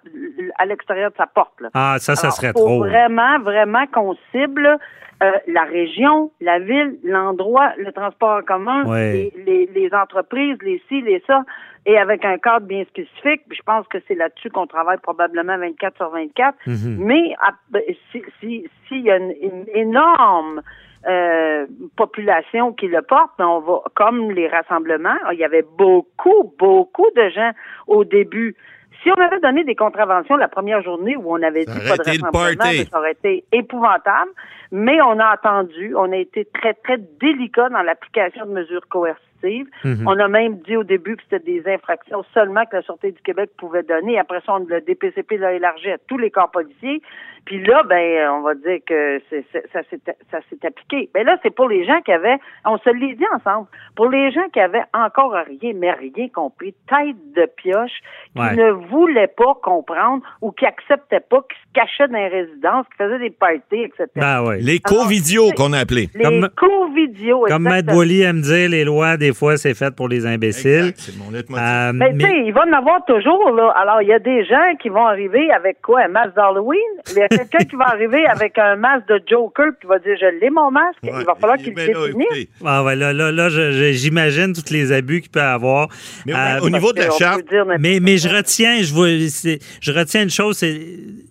[0.60, 1.60] à l'extérieur de sa porte.
[1.60, 1.70] Là.
[1.74, 2.80] Ah, ça, ça Alors, serait faut trop.
[2.80, 4.78] Vraiment, vraiment qu'on cible
[5.24, 9.32] euh, la région, la ville, l'endroit, le transport en commun, Ouais.
[9.36, 11.44] les, les, les entreprises, les ci, les ça,
[11.86, 13.42] et avec un cadre bien spécifique.
[13.48, 16.58] Puis Je pense que c'est là-dessus qu'on travaille probablement 24 sur 24.
[16.68, 16.98] Mhm.
[17.00, 20.62] Mais ah, ben, si si s'il y a une, une énorme
[21.08, 21.66] euh,
[21.96, 27.30] population qui le porte, on va comme les rassemblements, il y avait beaucoup, beaucoup de
[27.30, 27.52] gens
[27.88, 28.56] au début.
[29.04, 31.98] Si on avait donné des contraventions la première journée où on avait Ça dit pas
[31.98, 34.32] de rassemblement, ben, ça aurait été épouvantable.
[34.72, 39.35] Mais on a attendu, on a été très, très délicat dans l'application de mesures coercitives.
[39.84, 40.08] Mhm.
[40.08, 43.22] On a même dit au début que c'était des infractions seulement que la Sûreté du
[43.22, 44.18] Québec pouvait donner.
[44.20, 47.02] Après ça, on, le DPCP l'a élargi à tous les corps policiers.
[47.46, 50.00] Puis là, ben, on va dire que c'est- c'est- ça s'est
[50.32, 51.12] ça s'est appliqué.
[51.14, 54.32] Ben là, c'est pour les gens qui avaient, on se l'est dit ensemble, pour les
[54.32, 57.92] gens qui avaient encore rien, mais rien compris, tête de pioche,
[58.34, 58.56] qui Ouais.
[58.56, 62.98] ne voulaient pas comprendre ou qui acceptaient pas, qui se cachaient dans les résidences, qui
[62.98, 64.06] faisaient des parties, etc.
[64.16, 64.58] Ben ouais.
[64.62, 66.10] Les covidios qu'on a appelés.
[66.16, 67.86] les Comme- covidios, Comme Matt.
[67.86, 70.88] Boily aime dire, les lois, des fois, c'est fait pour les imbéciles.
[70.90, 71.64] Exact, c'est mon leitmotiv.
[71.64, 73.72] Euh, Mais, mais- tu sais, il va en avoir toujours, là.
[73.76, 76.02] Alors, il y a des gens qui vont arriver avec quoi?
[76.06, 76.80] Un masque d'Halloween?
[77.12, 80.16] Il y a quelqu'un qui va arriver avec un masque de Joker qui va dire,
[80.20, 80.98] je l'ai mon masque.
[81.04, 81.12] Ouais.
[81.20, 82.48] Il va falloir qu'il Ben le définisse.
[82.66, 83.50] Ah ouais, là, là, là,
[83.92, 85.90] j'imagine tous les abus qu'il peut avoir.
[86.26, 87.42] Mais Euh, au niveau de la charte,
[87.80, 90.80] Mais, mais je retiens, je, vois, je retiens une chose, c'est,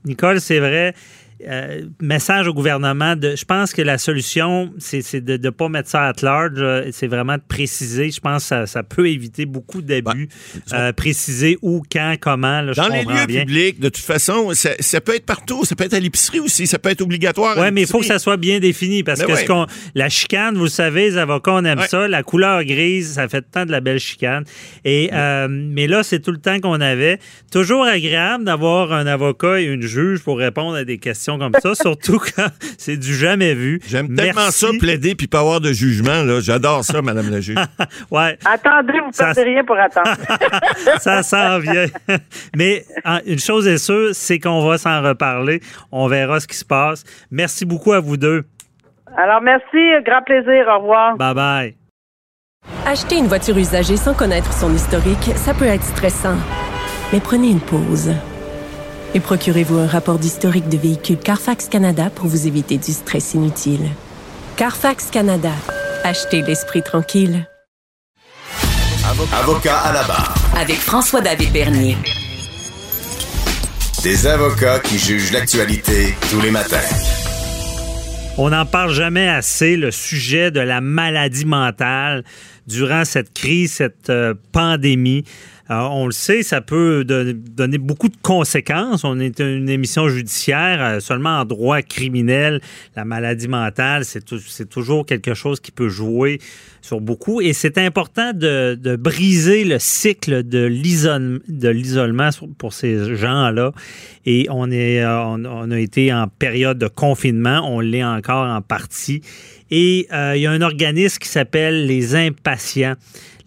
[0.04, 0.92] Nicole, c'est vrai,
[1.46, 5.88] euh, message au gouvernement, de, je pense que la solution, c'est de ne pas mettre
[5.88, 8.10] ça à large, euh, c'est vraiment de préciser.
[8.10, 10.28] Je pense que ça, ça peut éviter beaucoup d'abus.
[10.72, 12.60] Euh, préciser où, quand, comment.
[12.62, 13.40] Là, Dans je les lieux bien.
[13.40, 15.64] publics, de toute façon, ça, ça peut être partout.
[15.64, 16.66] Ça peut être à l'épicerie aussi.
[16.66, 17.56] Ça peut être obligatoire.
[17.58, 19.40] Oui, mais il faut que ça soit bien défini parce Ben que ouais.
[19.42, 21.88] ce qu'on, la chicane, vous savez, les avocats, on aime Ouais.
[21.88, 22.06] ça.
[22.06, 24.44] La couleur grise, ça fait tant de la belle chicane.
[24.84, 27.18] Et, euh, mais là, c'est tout le temps qu'on avait.
[27.50, 31.74] Toujours agréable d'avoir un avocat et une juge pour répondre à des questions comme ça,
[31.74, 32.46] surtout quand
[32.78, 33.80] c'est du jamais vu.
[33.86, 34.60] J'aime tellement Merci.
[34.66, 36.22] ça, plaider puis pas avoir de jugement.
[36.22, 36.40] là.
[36.40, 37.56] J'adore ça, Madame la juge.
[38.10, 40.10] Ouais, Attendez, vous Ça- perdez rien pour attendre.
[41.00, 41.86] ça s'en vient.
[42.56, 45.60] Mais en- une chose est sûre, c'est qu'on va s'en reparler.
[45.90, 47.04] On verra ce qui se passe.
[47.30, 48.44] Merci beaucoup à vous deux.
[49.16, 50.04] Alors, merci.
[50.04, 50.66] Grand plaisir.
[50.68, 51.16] Au revoir.
[51.16, 51.74] Bye bye.
[52.86, 56.36] Acheter une voiture usagée sans connaître son historique, ça peut être stressant.
[57.12, 58.10] Mais prenez une pause.
[59.16, 63.88] Et procurez-vous un rapport d'historique de véhicule Carfax Canada pour vous éviter du stress inutile.
[64.56, 65.52] Carfax Canada.
[66.02, 67.48] Achetez l'esprit tranquille.
[69.32, 70.34] Avocat à la barre.
[70.58, 71.96] Avec François-David Bernier.
[74.02, 76.76] Des avocats qui jugent l'actualité tous les matins.
[78.36, 82.24] On n'en parle jamais assez, le sujet de la maladie mentale
[82.66, 85.22] durant cette crise, cette euh, pandémie.
[85.70, 89.02] On le sait, ça peut don- donner beaucoup de conséquences.
[89.04, 92.60] On est une émission judiciaire, euh, seulement en droit criminel.
[92.96, 96.38] La maladie mentale, c'est tou- c'est toujours quelque chose qui peut jouer
[96.82, 97.40] sur beaucoup.
[97.40, 103.72] Et c'est important de, briser le cycle de l'isole- de l'isolement pour ces gens-là.
[104.26, 107.60] Et euh, on a été en période de confinement.
[107.64, 109.22] On l'est encore en partie.
[109.70, 112.94] Et euh, il y a un organisme qui s'appelle les impatients.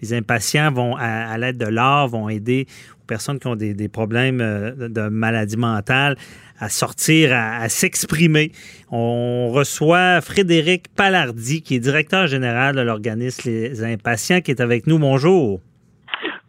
[0.01, 2.67] Les impatients vont, à, à l'aide de l'art, vont aider
[3.01, 6.15] aux personnes qui ont des, des problèmes euh, de, de maladie mentale
[6.59, 8.51] à sortir, à, à s'exprimer.
[8.91, 14.87] On reçoit Frédéric Palardi, qui est directeur général de l'organisme Les Impatients, qui est avec
[14.87, 14.99] nous.
[14.99, 15.61] Bonjour.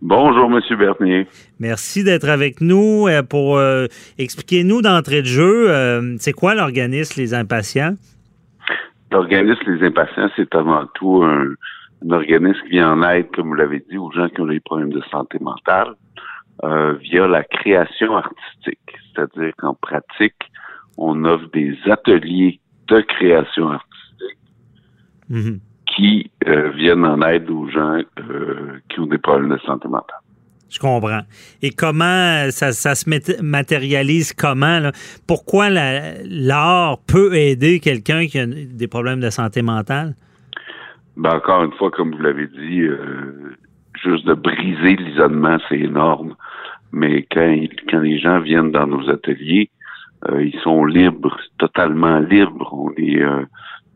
[0.00, 1.26] Bonjour, Monsieur Bernier.
[1.58, 7.20] Merci d'être avec nous euh, pour euh, expliquer-nous d'entrée de jeu, euh, c'est quoi l'organisme
[7.20, 7.96] Les Impatients?
[9.10, 11.46] L'organisme Les Impatients, c'est avant tout un,
[12.06, 14.60] un organisme qui vient en aide, comme vous l'avez dit, aux gens qui ont des
[14.60, 15.94] problèmes de santé mentale
[16.64, 18.78] euh, via la création artistique.
[19.14, 20.34] C'est-à-dire qu'en pratique,
[20.96, 24.38] on offre des ateliers de création artistique
[25.30, 25.60] Mhm.
[25.94, 30.16] qui euh, viennent en aide aux gens euh, qui ont des problèmes de santé mentale.
[30.70, 31.20] Je comprends.
[31.62, 33.08] Et comment ça, ça se
[33.42, 34.78] matérialise comment?
[34.80, 34.92] là?
[35.26, 40.14] Pourquoi la- l'art peut aider quelqu'un qui a des problèmes de santé mentale?
[41.18, 43.56] Ben, encore une fois, comme vous l'avez dit, euh,
[44.02, 46.36] juste de briser l'isolement, c'est énorme.
[46.92, 47.54] Mais quand,
[47.90, 49.68] quand les gens viennent dans nos ateliers,
[50.28, 52.72] euh, ils sont libres, totalement libres.
[52.72, 53.44] On est euh,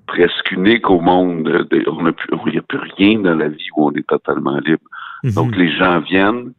[0.06, 1.44] presque unique au monde.
[1.44, 4.06] De- on a plus, il n'y a plus rien dans la vie où on est
[4.06, 4.82] totalement libre.
[5.34, 6.52] Donc les gens viennent,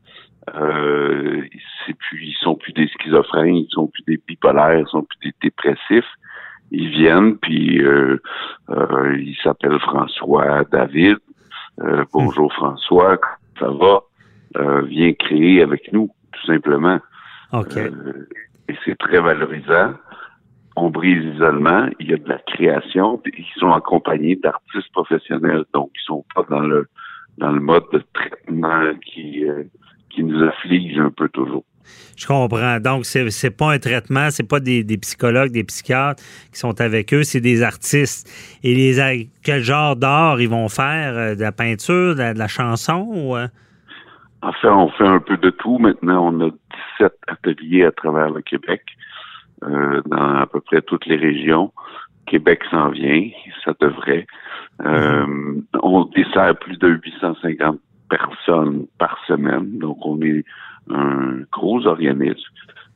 [0.55, 1.41] euh,
[1.85, 5.19] c'est plus, ils sont plus des schizophrènes, ils sont plus des bipolaires, ils sont plus
[5.23, 6.11] des dépressifs.
[6.71, 8.17] Ils viennent, puis euh,
[8.69, 11.17] euh, il s'appelle François David.
[11.81, 13.19] Euh, bonjour François,
[13.59, 14.01] ça va?
[14.57, 16.99] Euh, viens créer avec nous, tout simplement.
[17.51, 17.77] OK.
[17.77, 18.27] Euh,
[18.67, 19.93] et c'est très valorisant.
[20.75, 25.65] On brise l'isolement, il y a de la création, puis ils sont accompagnés d'artistes professionnels,
[25.73, 26.87] donc ils sont pas dans le
[27.37, 29.63] dans le mode de traitement qui euh,
[30.13, 31.63] qui nous afflige un peu toujours.
[32.17, 32.79] Je comprends.
[32.79, 36.79] Donc, c'est c'est pas un traitement, c'est pas des, des psychologues, des psychiatres qui sont
[36.79, 38.29] avec eux, c'est des artistes.
[38.63, 41.13] Et les quel genre d'art ils vont faire?
[41.17, 43.07] Euh, De la peinture, de la, de la chanson?
[43.13, 43.47] Ou, euh?
[44.41, 45.77] En fait, on fait un peu de tout.
[45.79, 46.51] Maintenant, on a
[46.99, 48.81] 17 ateliers à travers le Québec,
[49.63, 51.71] euh, dans à peu près toutes les régions.
[52.25, 53.29] Québec s'en vient,
[53.65, 54.25] ça devrait.
[54.85, 57.79] Euh, on dessert plus de 850
[58.17, 60.43] personnes par semaine, donc on est
[60.89, 62.51] un gros organisme.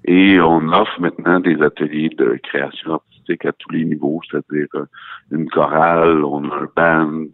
[0.05, 4.85] Et on offre maintenant des ateliers de création artistique à tous les niveaux, c'est-à-dire euh,
[5.31, 7.25] une chorale, on a un band,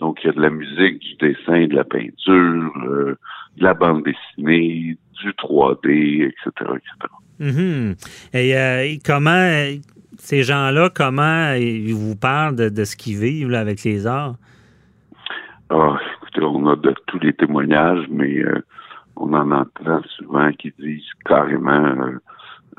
[0.00, 3.16] donc il y a de la musique, du dessin, de la peinture, euh,
[3.56, 7.12] de la bande dessinée, du 3D, etc., etc.
[7.40, 7.94] Mhm.
[8.32, 9.76] Et, euh, et comment
[10.18, 14.34] ces gens-là, comment ils vous parlent de, de ce qu'ils vivent là, avec les arts?
[15.70, 15.98] Ah,
[16.42, 18.62] on a de tous les témoignages, mais euh,
[19.16, 22.18] on en entend souvent qui disent carrément euh,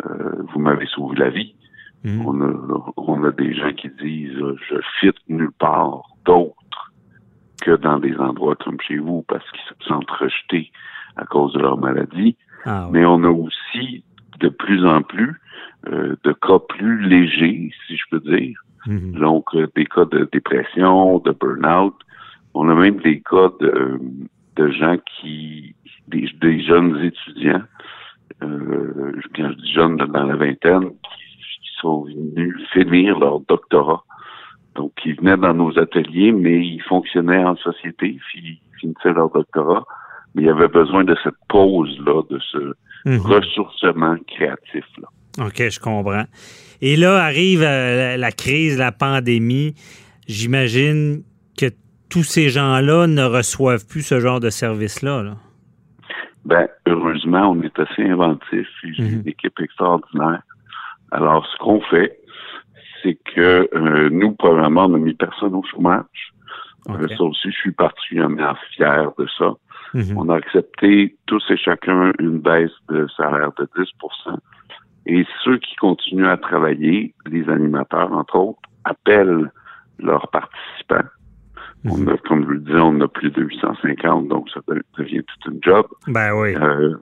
[0.05, 1.55] euh, vous m'avez sauvé la vie.
[2.03, 2.25] Mhm.
[2.25, 6.55] On a on a des gens qui disent je fit nulle part d'autre
[7.61, 10.71] que dans des endroits comme chez vous parce qu'ils se sentent rejetés
[11.17, 12.37] à cause de leur maladie.
[12.65, 12.91] Ah, oui.
[12.93, 14.03] Mais on a aussi
[14.39, 15.39] de plus en plus
[15.87, 18.61] euh, de cas plus légers, si je peux dire.
[18.85, 19.13] Mhm.
[19.13, 21.95] Donc, euh, des cas de dépression, de burn-out.
[22.53, 23.99] On a même des cas de,
[24.55, 25.75] de gens qui,
[26.07, 27.61] des, des jeunes étudiants,
[28.43, 34.03] euh, quand je dis jeunes dans la vingtaine, qui, qui sont venus finir leur doctorat.
[34.75, 39.29] Donc, ils venaient dans nos ateliers, mais ils fonctionnaient en société, puis ils finissaient leur
[39.29, 39.83] doctorat.
[40.35, 42.73] Mais il y avait besoin de cette pause-là, de ce
[43.05, 43.19] Mhm.
[43.21, 45.07] ressourcement créatif-là.
[45.45, 46.25] OK, je comprends.
[46.81, 49.73] Et là arrive euh, la crise, la pandémie.
[50.27, 51.23] J'imagine
[51.57, 51.67] que
[52.09, 55.23] tous ces gens-là ne reçoivent plus ce genre de service-là.
[55.23, 55.35] là.
[56.45, 58.67] Ben, heureusement, on est assez inventif.
[58.83, 59.21] et J'ai Mhm.
[59.21, 60.41] une équipe extraordinaire.
[61.11, 62.19] Alors, ce qu'on fait,
[63.03, 66.05] c'est que euh, nous, premièrement, on n'a mis personne au chômage.
[66.89, 67.09] Euh, OK.
[67.17, 69.51] ça aussi, je suis particulièrement fier de ça.
[69.93, 70.17] Mhm.
[70.17, 74.39] On a accepté tous et chacun une baisse de salaire de 10%
[75.05, 79.51] Et ceux qui continuent à travailler, les animateurs, entre autres, appellent
[79.99, 81.07] leurs participants.
[81.85, 85.23] On a, comme je le disais, on a plus de 850, donc ça de- devient
[85.23, 85.85] tout une job.
[86.07, 86.55] Ben oui.
[86.55, 86.95] Euh,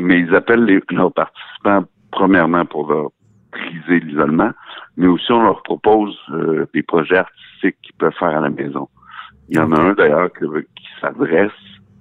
[0.00, 3.10] mais ils appellent les, leurs participants premièrement pour leur
[3.52, 4.50] briser l'isolement,
[4.96, 8.88] mais aussi on leur propose euh, des projets artistiques qu'ils peuvent faire à la maison.
[9.48, 11.52] Il y en a un d'ailleurs qui s'adresse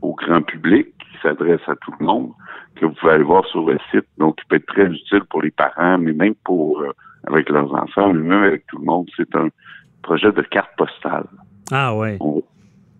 [0.02, 2.32] au grand public, qui s'adresse à tout le monde,
[2.76, 5.42] que vous pouvez aller voir sur le site, donc qui peut être très utile pour
[5.44, 6.92] les parents, mais même pour euh,
[7.28, 9.08] avec leurs enfants, mais même avec tout le monde.
[9.16, 9.50] C'est un
[10.02, 11.26] projet de carte postale.
[11.72, 12.18] Ah ouais.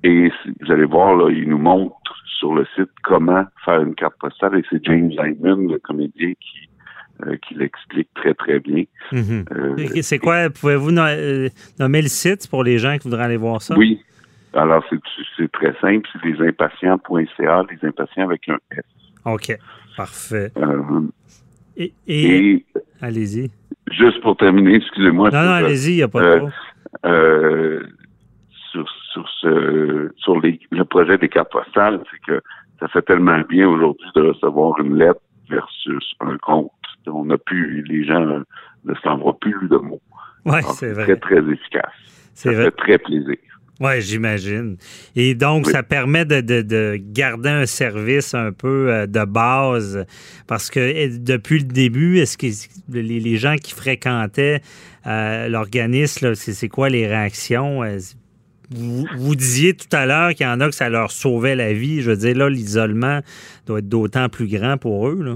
[0.04, 0.30] Et
[0.62, 1.96] vous allez voir, là, il nous montre
[2.40, 6.70] sur le site comment faire une carte postale et c'est James Hyman, le comédien, qui,
[7.26, 8.84] euh, qui l'explique très, très bien.
[9.12, 9.46] Mhm.
[9.52, 10.50] Euh, C'est quoi?
[10.50, 11.50] Pouvez-vous euh,
[11.80, 13.76] nommer le site pour les gens qui voudraient aller voir ça?
[13.78, 14.02] Oui.
[14.54, 15.00] Alors, c'est,
[15.38, 16.08] c'est très simple.
[16.14, 18.84] C'est lesimpatients.ca, les impatients avec un S.
[19.26, 19.58] OK.
[19.98, 20.52] Parfait.
[20.58, 21.02] Euh,
[21.78, 22.66] Et, et- et
[23.02, 23.50] allez-y.
[23.92, 25.30] juste pour terminer, excusez-moi.
[25.32, 26.50] Non, non, allez-y, il n'y a pas de euh,
[27.06, 27.84] euh,
[28.84, 32.42] sur, sur ce sur les, le projet des cartes postales, c'est que
[32.80, 36.72] ça fait tellement bien aujourd'hui de recevoir une lettre versus un compte.
[37.08, 38.40] On n'a plus, les gens euh,
[38.86, 40.02] ne s'envoient plus de mots.
[40.46, 41.16] Oui, c'est Très, vrai.
[41.18, 41.92] très efficace.
[42.34, 42.66] C'est Ça vrai.
[42.66, 43.38] fait très plaisir.
[43.80, 44.78] Oui, j'imagine.
[45.16, 45.72] Et donc, Oui.
[45.74, 50.06] ça permet de, de- de garder un service un peu euh, de base
[50.48, 52.48] parce que eh, depuis le début, est-ce que
[52.90, 54.62] les, gens qui fréquentaient
[55.06, 57.84] euh, l'organisme, c'est c'est quoi les réactions?
[58.72, 61.74] Vous, vous disiez tout à l'heure qu'il y en a que ça leur sauvait la
[61.74, 62.02] vie.
[62.02, 63.20] Je veux dire, là, l'isolement
[63.68, 65.22] doit être d'autant plus grand pour eux.
[65.24, 65.36] Là.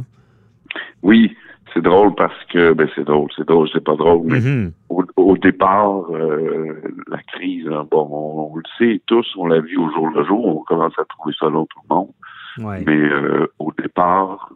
[1.03, 1.35] Oui,
[1.73, 4.71] c'est drôle parce que, ben c'est drôle, c'est drôle, c'est pas drôle, mais Mhm.
[4.89, 6.73] au, au départ, euh,
[7.07, 10.25] la crise, hein, bon, on, on le sait tous, on l'a vu au jour le
[10.25, 12.09] jour, on commence à trouver ça long tout le monde.
[12.59, 12.83] Ouais.
[12.85, 14.51] Mais euh, au départ,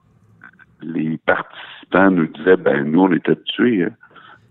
[0.82, 3.84] les participants nous disaient, ben nous, on est habitués.
[3.84, 3.92] hein.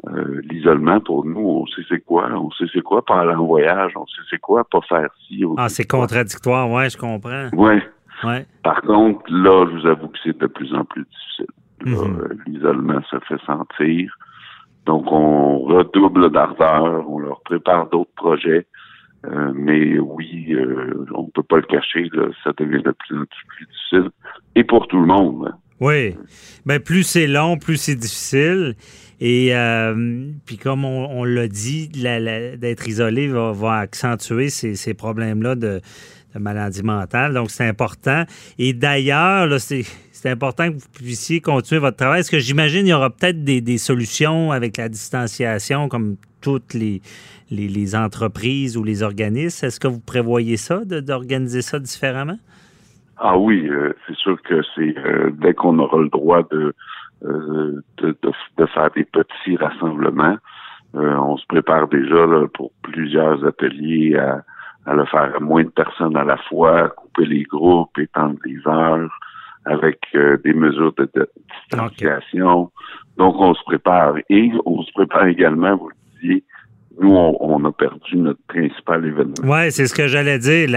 [0.08, 2.28] Euh, L'isolement, pour nous, on sait c'est quoi.
[2.32, 3.92] On sait c'est quoi pas aller en voyage.
[3.96, 5.44] On sait c'est quoi pas faire ci.
[5.44, 7.48] on Ah, c'est contradictoire, ouais, je comprends.
[7.52, 7.82] Ouais.
[8.24, 8.46] Ouais.
[8.62, 11.46] Par contre, là, je vous avoue que c'est de plus en plus difficile.
[11.84, 12.20] Mhm.
[12.20, 14.16] euh, L'isolement se fait sentir.
[14.86, 18.66] Donc, on redouble d'ardeur, on leur prépare d'autres projets.
[19.24, 23.24] Euh, mais oui, euh, on peut pas le cacher, là, ça devient de plus en
[23.24, 24.10] plus difficile.
[24.56, 25.52] Et pour tout le monde.
[25.82, 26.14] Oui.
[26.64, 28.76] Ben, plus c'est long, plus c'est difficile.
[29.20, 35.80] Et euh, puis comme on, l'a dit, d'être isolé va, accentuer ces, problèmes-là de,
[36.34, 37.34] de maladie mentale.
[37.34, 38.24] Donc, c'est important.
[38.60, 39.84] Et d'ailleurs, c'est
[40.30, 42.20] important que vous puissiez continuer votre travail.
[42.20, 47.94] Est-ce que j'imagine il y aura peut-être des, solutions avec la distanciation, comme toutes les,
[47.96, 49.66] entreprises ou les organismes?
[49.66, 52.38] Est-ce que vous prévoyez ça, d'organiser ça différemment?
[53.24, 56.74] Ah oui, euh, c'est sûr que c'est euh, dès qu'on aura le droit de,
[57.24, 60.36] euh, de, de, de faire des petits rassemblements,
[60.96, 64.42] euh, on se prépare déjà là, pour plusieurs ateliers à,
[64.86, 68.58] à le faire à moins de personnes à la fois, couper les groupes, étendre les
[68.66, 69.16] heures,
[69.66, 71.28] avec euh, des mesures de, de
[71.70, 72.72] distanciation.
[73.18, 76.44] Donc on se prépare et on se prépare également, vous le disiez,
[77.00, 79.34] nous on, on a perdu notre principal événement.
[79.44, 80.68] Oui, c'est ce que j'allais dire.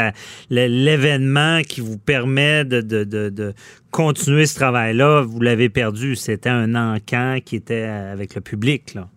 [0.50, 3.54] L'événement qui vous permet de, de- de- de
[3.92, 6.16] continuer ce travail-là, vous l'avez perdu.
[6.16, 8.94] C'était un encan qui était avec le public.
[8.96, 9.08] Là.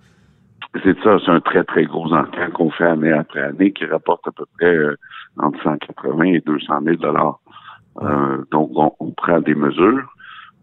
[0.84, 4.26] C'est ça, c'est un très, très gros encan qu'on fait année après année qui rapporte
[4.28, 4.96] à peu près euh,
[5.38, 7.40] entre 180 et 200 000 dollars.
[8.02, 10.06] Euh, donc, on, on prend des mesures.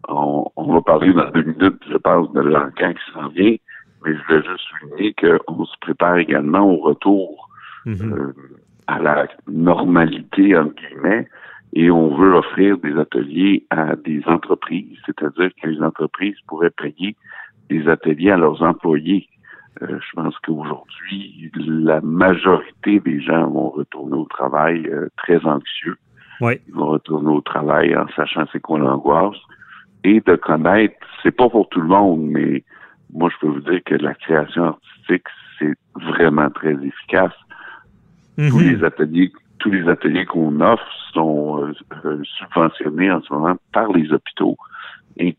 [0.08, 3.56] On, on va parler dans deux minutes, je pense, de l'encan qui s'en vient,
[4.06, 7.46] mais je voulais juste souligner qu'on se prépare également au retour
[7.86, 8.12] Mhm.
[8.12, 8.32] euh,
[8.88, 11.28] à la normalité, entre guillemets,
[11.72, 17.16] Et on veut offrir des ateliers à des entreprises, c'est-à-dire que les entreprises pourraient payer
[17.68, 19.28] des ateliers à leurs employés.
[19.82, 25.96] Euh, je pense qu'aujourd'hui, la majorité des gens vont retourner au travail euh, très anxieux.
[26.40, 26.54] Oui.
[26.68, 29.36] Ils vont retourner au travail en sachant c'est quoi l'angoisse.
[30.02, 32.64] Et de connaître, c'est pas pour tout le monde, mais
[33.12, 35.26] moi je peux vous dire que la création artistique,
[35.58, 37.32] c'est vraiment très efficace.
[38.36, 38.68] Tous Mhm.
[38.70, 41.72] les ateliers, tous les ateliers qu'on offre sont euh,
[42.04, 44.56] euh, subventionnés en ce moment par les hôpitaux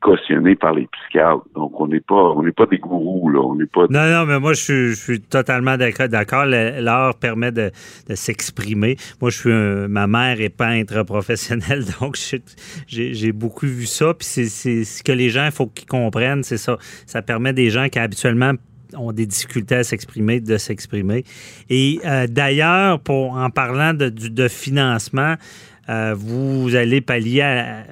[0.01, 1.43] cautionnés par les psychiatres.
[1.55, 3.85] Donc on n'est pas, on n'est pas des gourous là, on n'est pas.
[3.89, 6.45] Non, non, mais moi, je suis, totalement d'accord.
[6.45, 7.71] L'art permet de,
[8.15, 8.97] s'exprimer.
[9.21, 12.17] Moi, je suis un- ma mère est peintre professionnelle, donc
[12.87, 14.13] j'ai beaucoup vu ça.
[14.13, 16.77] Puis c'est ce que les gens, faut qu'ils comprennent, c'est ça.
[17.05, 18.53] Ça permet des gens qui habituellement
[18.97, 21.23] ont des difficultés à s'exprimer, de s'exprimer.
[21.69, 25.35] Et euh, d'ailleurs, pour en parlant de, de financement,
[25.89, 27.83] euh, vous allez pallier à-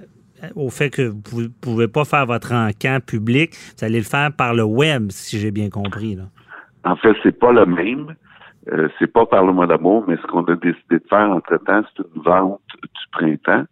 [0.56, 4.32] au fait que vous ne pouvez pas faire votre encan public, vous allez le faire
[4.32, 6.16] par le web, si j'ai bien compris.
[6.16, 6.24] Là.
[6.84, 8.16] En fait, c'est pas le même.
[8.72, 11.84] Euh, c'est pas par le mois d'amour, mais ce qu'on a décidé de faire entre-temps,
[11.96, 13.66] c'est une vente du printemps.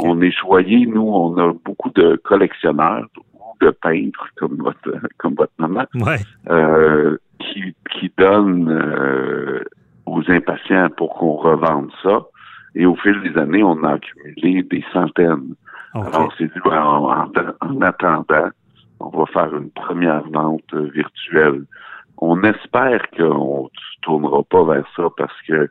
[0.00, 5.34] On est choyé, nous, on a beaucoup de collectionneurs ou de peintres comme votre comme
[5.34, 6.18] votre maman, Ouais.
[6.50, 9.62] euh, qui, qui donnent euh,
[10.06, 12.20] aux impatients pour qu'on revende ça.
[12.74, 15.54] Et au fil des années, on a accumulé des centaines.
[15.94, 16.06] OK.
[16.06, 17.30] Alors, on s'est dit, ben, en, en-
[17.60, 18.48] en attendant,
[19.00, 21.64] on va faire une première vente euh, virtuelle.
[22.18, 25.68] On espère qu'on ne se tournera pas vers ça parce que euh,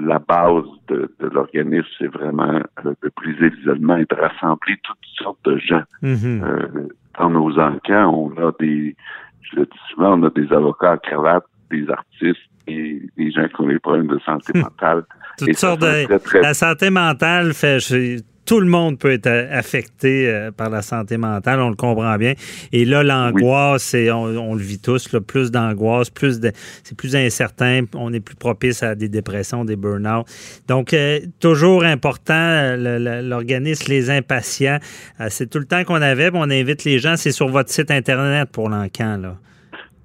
[0.00, 4.98] la base de, de l'organisme, c'est vraiment euh, de briser l'isolement et de rassembler toutes
[5.22, 5.82] sortes de gens.
[6.02, 6.42] Mhm.
[6.44, 6.88] Euh,
[7.18, 8.96] dans nos encans, on a des,
[9.42, 13.46] je le dis souvent, on a des avocats à cravate, des artistes et des gens
[13.48, 15.04] qui ont des problèmes de santé mentale.
[15.38, 16.04] Toutes Et sortes de.
[16.06, 17.78] très, très- La santé mentale fait.
[17.78, 22.16] je- tout le monde peut être affecté euh, par la santé mentale, on le comprend
[22.16, 22.32] bien.
[22.72, 26.50] Et là, l'angoisse, c'est- on, on le vit tous, là, plus d'angoisse, plus de,
[26.82, 30.26] c'est plus incertain, on est plus propice à des dépressions, des burn-out.
[30.66, 34.78] Donc, euh, toujours important, euh, le- le- l'organisme Les Impatients,
[35.20, 37.90] euh, c'est tout le temps qu'on avait, on invite les gens, c'est sur votre site
[37.90, 39.36] Internet pour l'encan, là.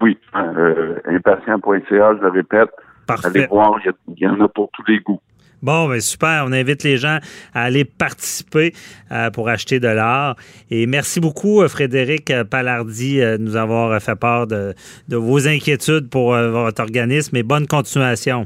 [0.02, 2.70] Oui, euh, impatient.ca, je le répète.
[3.08, 3.28] Parfait.
[3.28, 5.22] Allez voir, il y a- il y, en a pour tous les goûts.
[5.64, 6.43] Bon, ben super.
[6.45, 7.20] On invite les gens
[7.53, 8.74] à aller participer
[9.11, 10.36] euh, pour acheter de l'art.
[10.70, 14.74] Et merci beaucoup, euh, Frédéric euh, Palardi, euh, de nous avoir fait part de,
[15.07, 18.45] de vos inquiétudes pour euh, votre organisme et bonne continuation.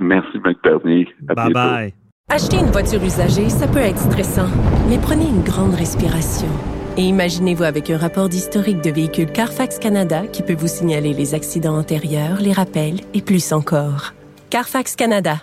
[0.00, 1.06] Merci, McBernier.
[1.28, 1.70] À Bye bientôt.
[1.70, 1.94] bye.
[2.28, 4.48] Acheter une voiture usagée, ça peut être stressant,
[4.88, 6.48] mais prenez une grande respiration.
[6.96, 11.34] Et imaginez-vous avec un rapport d'historique de véhicule Carfax Canada qui peut vous signaler les
[11.34, 14.12] accidents antérieurs, les rappels et plus encore.
[14.50, 15.36] Carfax Canada.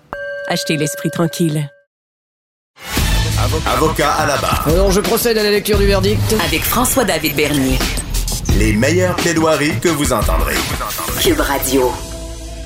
[0.46, 1.70] Achetez l'esprit tranquille.
[3.66, 4.68] Avocat à la barre.
[4.68, 6.20] Alors je procède à la lecture du verdict.
[6.44, 7.78] Avec François-David Bernier.
[8.58, 10.54] Les meilleures plaidoiries que vous entendrez.
[11.22, 11.90] Cube Radio.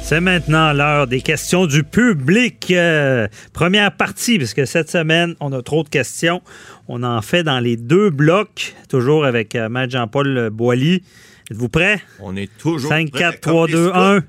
[0.03, 2.68] C'est maintenant l'heure des questions du public.
[2.72, 6.43] Euh, première partie, parce que cette semaine, on a trop de questions.
[6.89, 11.03] On en fait dans les deux blocs, toujours avec euh, Maître Jean-Paul Boilly.
[11.51, 12.01] Êtes-vous prêts?
[12.20, 13.99] On est toujours 5, prêt 4, comme 3, les 2, scouts.
[13.99, 14.20] 1.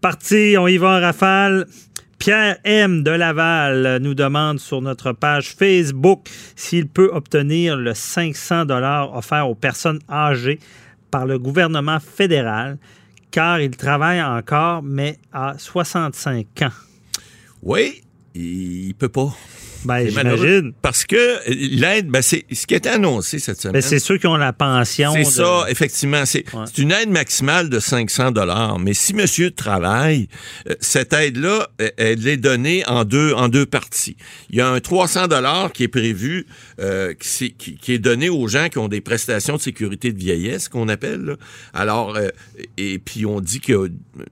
[0.00, 1.66] Parti, on y va en rafale.
[2.18, 3.04] Pierre M.
[3.04, 9.48] de Laval nous demande sur notre page Facebook s'il peut obtenir le 500 dollars offert
[9.48, 10.58] aux personnes âgées
[11.12, 12.78] par le gouvernement fédéral,
[13.30, 16.68] car il travaille encore, mais à 65 ans.
[17.62, 18.02] Oui,
[18.34, 19.32] il peut pas.
[19.84, 20.72] Ben, j'imagine.
[20.82, 23.74] Parce que l'aide, ben, c'est ce qui était annoncé cette semaine.
[23.74, 25.12] Ben, c'est ceux qui ont la pension.
[25.12, 26.24] C'est de- ça, effectivement.
[26.26, 26.64] C'est Ouais.
[26.78, 28.78] une aide maximale de 500 dollars.
[28.78, 30.28] Mais si monsieur travaille,
[30.68, 34.16] euh, cette aide-là, euh, elle est donnée en deux, en deux parties.
[34.50, 36.46] Il y a un 300 dollars qui est prévu,
[36.80, 40.12] euh, qui, c'est- qui- qui est donné aux gens qui ont des prestations de sécurité
[40.12, 41.20] de vieillesse, qu'on appelle.
[41.22, 41.36] là.
[41.72, 42.28] Alors, euh,
[42.76, 43.76] et puis on dit qu'il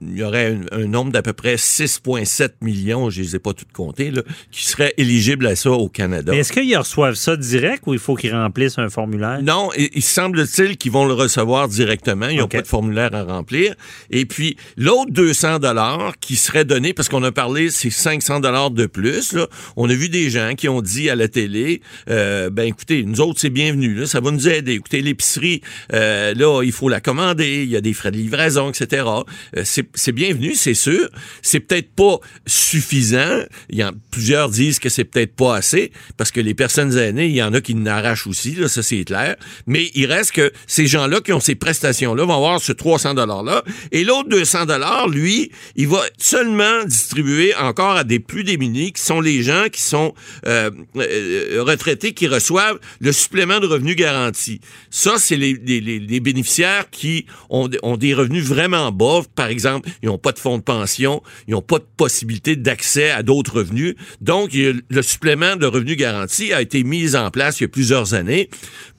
[0.01, 3.71] y aurait un, un nombre d'à peu près 6,7 millions, je les ai pas toutes
[3.71, 4.21] comptées, là,
[4.51, 6.31] qui seraient éligibles à ça au Canada.
[6.31, 9.39] Mais est-ce qu'ils reçoivent ça direct ou il faut qu'ils remplissent un formulaire?
[9.41, 12.27] Non, il, il semble-t-il qu'ils vont le recevoir directement.
[12.29, 12.53] Ils n'ont OK.
[12.53, 13.75] pas de formulaire à remplir.
[14.09, 18.71] Et puis, l'autre 200 dollars qui serait donné, parce qu'on a parlé, c'est 500 dollars
[18.71, 19.33] de plus.
[19.33, 19.47] Là.
[19.75, 23.21] On a vu des gens qui ont dit à la télé, euh, ben écoutez, nous
[23.21, 23.93] autres, c'est bienvenu.
[23.95, 24.73] Là, ça va nous aider.
[24.73, 25.61] Écoutez, l'épicerie,
[25.93, 27.63] euh, là, il faut la commander.
[27.63, 29.05] Il y a des frais de livraison, etc.
[29.05, 31.09] Euh, c'est c'est bienvenu, c'est sûr.
[31.41, 33.39] C'est peut-être pas suffisant.
[33.69, 37.27] Il y en, plusieurs disent que c'est peut-être pas assez, parce que les personnes aînées,
[37.27, 39.35] il y en a qui n'arrachent aussi, là, ça c'est clair.
[39.65, 43.63] Mais il reste que ces gens-là qui ont ces prestations-là vont avoir ce 300 $-là.
[43.91, 44.65] Et l'autre 200
[45.09, 49.81] lui, il va seulement distribuer encore à des plus démunis, qui sont les gens qui
[49.81, 50.13] sont
[50.45, 54.61] euh, euh, retraités, qui reçoivent le supplément de revenu garanti.
[54.89, 59.21] Ça, c'est les, les, bénéficiaires qui ont, ont des revenus vraiment bas.
[59.35, 63.11] Par exemple, ils n'ont pas de fonds de pension, ils n'ont pas de possibilité d'accès
[63.11, 63.95] à d'autres revenus.
[64.21, 68.13] Donc, le supplément de revenu garanti a été mis en place il y a plusieurs
[68.13, 68.49] années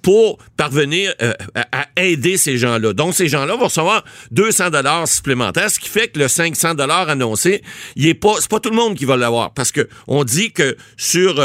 [0.03, 1.33] pour parvenir euh,
[1.73, 2.93] à, aider ces gens-là.
[2.93, 7.09] Donc, ces gens-là vont recevoir 200 dollars supplémentaires, ce qui fait que le 500 dollars
[7.09, 7.63] annoncé,
[7.97, 10.53] il est pas, c'est pas tout le monde qui va l'avoir, parce que on dit
[10.53, 11.41] que sur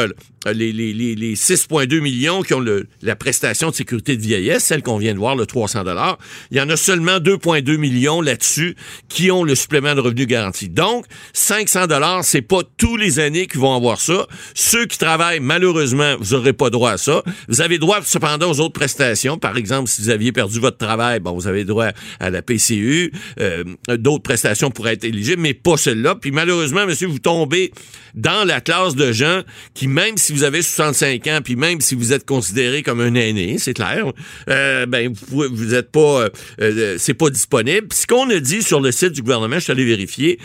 [0.47, 2.63] euh, les, les, les, 6,2 millions qui ont
[3.01, 6.17] la prestation de sécurité de vieillesse, celle qu'on vient de voir, le 300 dollars,
[6.51, 8.75] il y en a seulement 2,2 millions là-dessus
[9.09, 10.69] qui ont le supplément de revenu garanti.
[10.69, 14.27] Donc, 500 dollars, c'est pas tous les années qui vont avoir ça.
[14.53, 17.23] Ceux qui travaillent, malheureusement, vous n'aurez pas droit à ça.
[17.47, 19.37] Vous avez droit, cependant, aux autres prestations.
[19.37, 21.89] Par exemple, si vous aviez perdu votre travail, bon, vous avez droit
[22.19, 23.11] à la PCU.
[23.39, 26.15] Euh, d'autres prestations pourraient être éligibles, mais pas celle-là.
[26.15, 27.71] Puis malheureusement, monsieur, vous tombez
[28.13, 29.41] dans la classe de gens
[29.73, 33.15] qui, même si vous avez 65 ans, puis même si vous êtes considéré comme un
[33.15, 34.11] aîné, c'est clair,
[34.49, 36.29] euh, ben vous, vous êtes pas, euh,
[36.61, 37.87] euh, c'est pas disponible.
[37.93, 40.39] Ce qu'on a dit sur le site du gouvernement, je suis allé vérifier,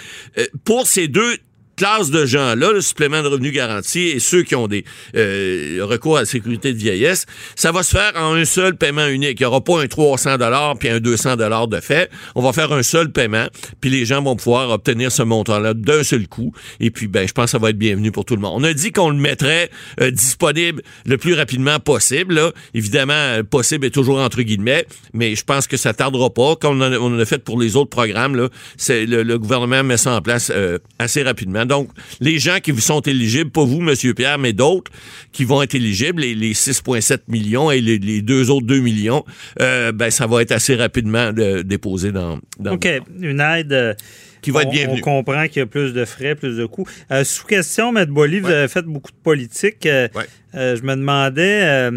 [0.65, 1.37] pour ces deux
[1.79, 6.17] classe de gens-là, le supplément de revenu garanti et ceux qui ont des euh, recours
[6.17, 7.25] à la sécurité de vieillesse,
[7.55, 9.39] ça va se faire en un seul paiement unique.
[9.39, 10.39] Il n'y aura pas un 300
[10.79, 12.11] puis un 200 de fait.
[12.35, 13.47] On va faire un seul paiement,
[13.81, 16.53] puis les gens vont pouvoir obtenir ce montant-là d'un seul coup.
[16.81, 18.55] Et puis, ben, je pense que ça va être bienvenu pour tout le monde.
[18.57, 19.71] On a dit qu'on le mettrait
[20.01, 22.41] euh, disponible le plus rapidement possible.
[22.75, 26.57] Évidemment, euh, possible est toujours entre guillemets, mais je pense que ça tardera pas.
[26.57, 28.49] Comme on, en a, fait pour les autres programmes, là,
[28.89, 30.53] le, le, gouvernement met ça en place
[30.99, 31.65] assez rapidement.
[31.69, 31.91] Donc,
[32.21, 34.91] les gens qui vous sont éligibles, pas vous, Monsieur Pierre, mais d'autres
[35.33, 39.25] qui vont être éligibles, les, 6,7 millions et les, deux autres 2 millions,
[39.61, 42.89] euh, ben, ça va être assez rapidement déposé dans, OK.
[43.21, 43.73] Une aide.
[43.73, 43.95] Euh,
[44.41, 45.01] qui va être bienvenue.
[45.05, 46.87] On comprend qu'il y a plus de frais, plus de coûts.
[47.11, 48.05] Euh, sous question, M.
[48.07, 49.81] Bolly, vous avez fait beaucoup de politique.
[49.85, 51.91] je me demandais,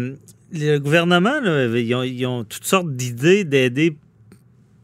[0.52, 1.40] le gouvernement,
[1.74, 3.96] ils, ont, toutes sortes d'idées d'aider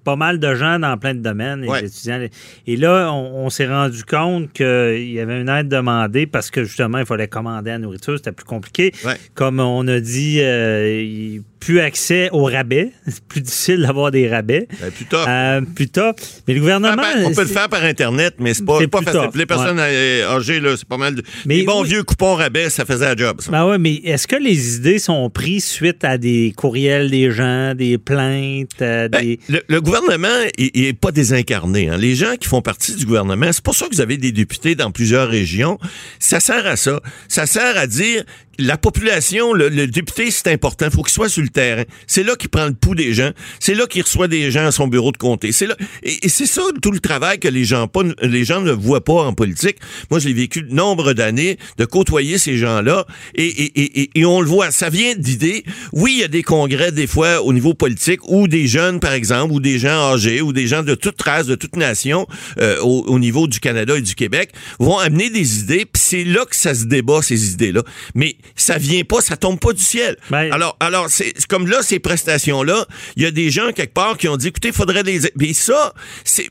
[0.09, 2.27] pas mal de gens dans plein de domaines, les étudiants.
[2.67, 6.97] Et là, on, s'est rendu compte qu'il y avait une aide demandée parce que justement,
[6.97, 8.95] il fallait commander la nourriture, c'était plus compliqué.
[9.35, 12.93] Comme on a dit, euh, plus accès aux rabais.
[13.07, 14.69] C'est plus difficile d'avoir des rabais.
[14.81, 15.27] Ben, plus tard.
[15.29, 16.15] Euh, plus tard.
[16.47, 17.03] Mais le gouvernement.
[17.25, 19.31] on peut le faire par Internet, mais c'est pas, pas facile.
[19.35, 21.23] les personnes âgées, là, c'est pas mal de.
[21.47, 23.41] Mais, les bons vieux coupons rabais, ça faisait un job.
[23.41, 23.51] Ça.
[23.51, 27.75] Ben ouais, mais est-ce que les idées sont prises suite à des courriels des gens,
[27.75, 29.41] des plaintes, euh, ben, des.
[29.49, 31.89] Le, gouvernement, il n'est pas désincarné.
[31.89, 31.97] Hein.
[31.97, 34.75] Les gens qui font partie du gouvernement, c'est pour ça que vous avez des députés
[34.75, 35.79] dans plusieurs régions.
[36.19, 37.01] Ça sert à ça.
[37.29, 38.25] Ça sert à dire
[38.59, 40.91] la population, le, député, c'est important.
[40.91, 41.85] Faut qu'il soit sur le terrain.
[42.09, 43.31] C'est là qu'il prend le pouls des gens.
[43.61, 45.53] C'est là qu'il reçoit des gens à son bureau de comté.
[45.53, 48.73] C'est là, et, c'est ça tout le travail que les gens pas, les gens ne
[48.73, 49.77] voient pas en politique.
[50.11, 53.07] Moi, j'ai vécu de nombre d'années de côtoyer ces gens-là,
[53.37, 54.73] et, et, et, on le voit.
[54.73, 55.65] Ça vient d'idées.
[55.93, 59.13] Oui, il y a des congrès des fois au niveau politique où des jeunes, par
[59.13, 62.27] exemple, ou des gens âgés, ou des gens de toute race, de toute nation,
[62.59, 64.51] euh, au, au, niveau du Canada et du Québec,
[64.81, 65.87] vont amener des idées.
[65.91, 67.83] Puis c'est là que ça se débat ces idées-là.
[68.15, 70.17] Mais ça vient pas, ça tombe pas du ciel.
[70.31, 72.87] Ben, alors, alors c'est comme là ces prestations là,
[73.17, 75.53] il y a des gens quelque part qui ont dit écoutez, il faudrait les mais
[75.53, 75.93] ça,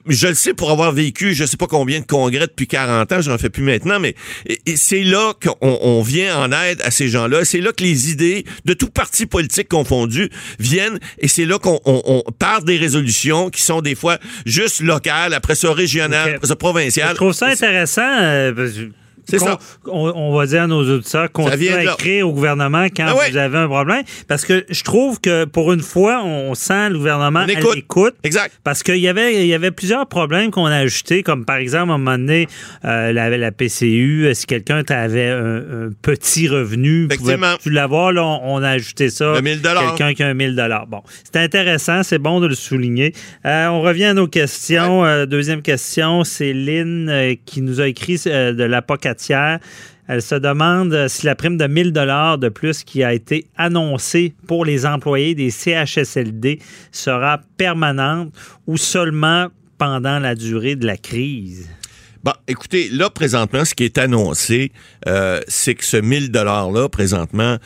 [0.08, 3.22] je le sais pour avoir vécu, je sais pas combien de congrès depuis 40 ans,
[3.22, 4.16] j'en fais plus maintenant, mais
[4.76, 8.46] c'est là qu'on on vient en aide à ces gens-là, c'est là que les idées
[8.66, 10.30] de tout parti politique confondu
[10.60, 15.34] viennent et c'est là qu'on on, part des résolutions qui sont des fois juste locales,
[15.34, 17.12] après ça régionales, après ça provinciales.
[17.12, 18.02] Je trouve ça intéressant.
[18.02, 18.54] Euh,
[19.30, 19.58] c'est ça.
[19.86, 23.58] On, va dire à nos auditeurs, continuez à écrire au gouvernement quand ah vous avez
[23.58, 24.04] un problème.
[24.28, 28.16] Parce que je trouve que pour une fois, on sent le gouvernement à l'écoute.
[28.24, 28.54] Exact.
[28.64, 31.92] Parce qu'il y avait, il y avait plusieurs problèmes qu'on a ajoutés, comme par exemple,
[31.92, 32.48] à un moment donné,
[32.86, 37.08] euh, la, la PCU, si quelqu'un avait un, petit revenu,
[37.62, 39.34] tu l'avoir, là, on, a ajouté ça.
[39.42, 40.56] Quelqu'un qui a un 1000
[40.88, 43.14] Bon, c'est intéressant, c'est bon de le souligner.
[43.46, 45.06] Euh, on revient à nos questions.
[45.06, 48.64] Euh, deuxième question, c'est Lynn qui nous a écrit de
[50.08, 54.36] elle se demande si la prime de 1000 dollars de plus qui a été annoncée
[54.48, 56.60] pour les employés des CHSLD
[56.92, 58.34] sera permanente
[58.68, 59.48] ou seulement
[59.78, 61.70] pendant la durée de la crise.
[62.24, 64.72] Bon, écoutez, là, présentement, ce qui est annoncé,
[65.08, 67.58] euh, c'est que ce 1000 $-là, présentement,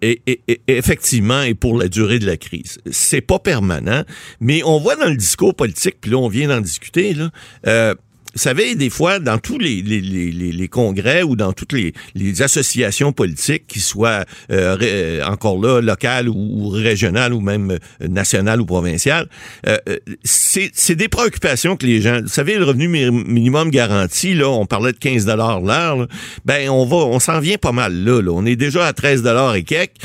[0.00, 0.20] est,
[0.68, 2.78] effectivement est pour la durée de la crise.
[2.90, 4.04] C'est pas permanent,
[4.40, 7.30] mais on voit dans le discours politique, puis là, on vient d'en discuter, là,
[7.66, 7.94] euh,
[8.38, 11.92] vous savez, des fois, dans tous les, les, les, les congrès ou dans toutes les,
[12.40, 18.60] associations politiques, qui soient euh, euh, encore là, locales ou, régionales ou même euh, nationales
[18.60, 19.26] ou provinciales,
[19.66, 22.20] euh, euh, c'est des préoccupations que les gens...
[22.22, 26.06] Vous savez, le revenu mi- minimum garanti, là, on parlait de 15 l'heure,
[26.44, 28.30] ben on va, on s'en vient pas mal là, là.
[28.30, 29.24] On est déjà à 13
[29.56, 29.96] et quelques,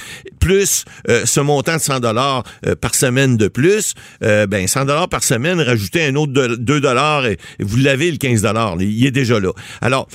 [0.44, 2.44] plus euh, ce montant de 100 dollars
[2.82, 6.82] par semaine de plus, euh, ben 100 dollars par semaine, rajoutez un autre de- 2
[6.82, 9.52] dollars et, vous l'avez le 15 dollars, il est déjà là.
[9.82, 10.08] Alors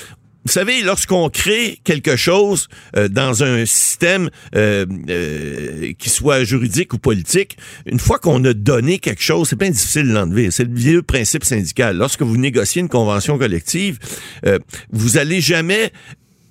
[0.45, 6.95] vous savez, lorsqu'on crée quelque chose euh, dans un système euh, euh, qui soit juridique
[6.95, 10.51] ou politique, une fois qu'on a donné quelque chose, c'est bien difficile de l'enlever.
[10.51, 11.99] C'est le vieux principe syndical.
[11.99, 13.99] Lorsque vous négociez une convention collective,
[14.47, 14.59] euh,
[14.91, 15.93] vous allez jamais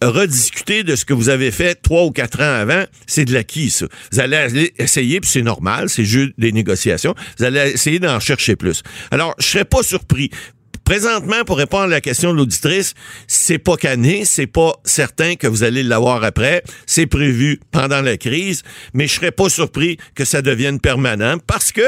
[0.02, 3.70] rediscuter de ce que vous avez fait trois ou quatre ans avant, c'est de l'acquis,
[3.70, 3.88] ça.
[4.12, 8.56] Vous allez essayer, puis c'est normal, c'est juste des négociations, vous allez essayer d'en chercher
[8.56, 8.84] plus.
[9.12, 10.30] Alors, je serais pas surpris.
[10.88, 12.94] Présentement, pour répondre à la question de l'auditrice,
[13.28, 16.64] c'est pas cané, c'est pas certain que vous allez l'avoir après.
[16.86, 18.64] C'est prévu pendant la crise,
[18.94, 21.82] mais je serais pas surpris que ça devienne permanent parce que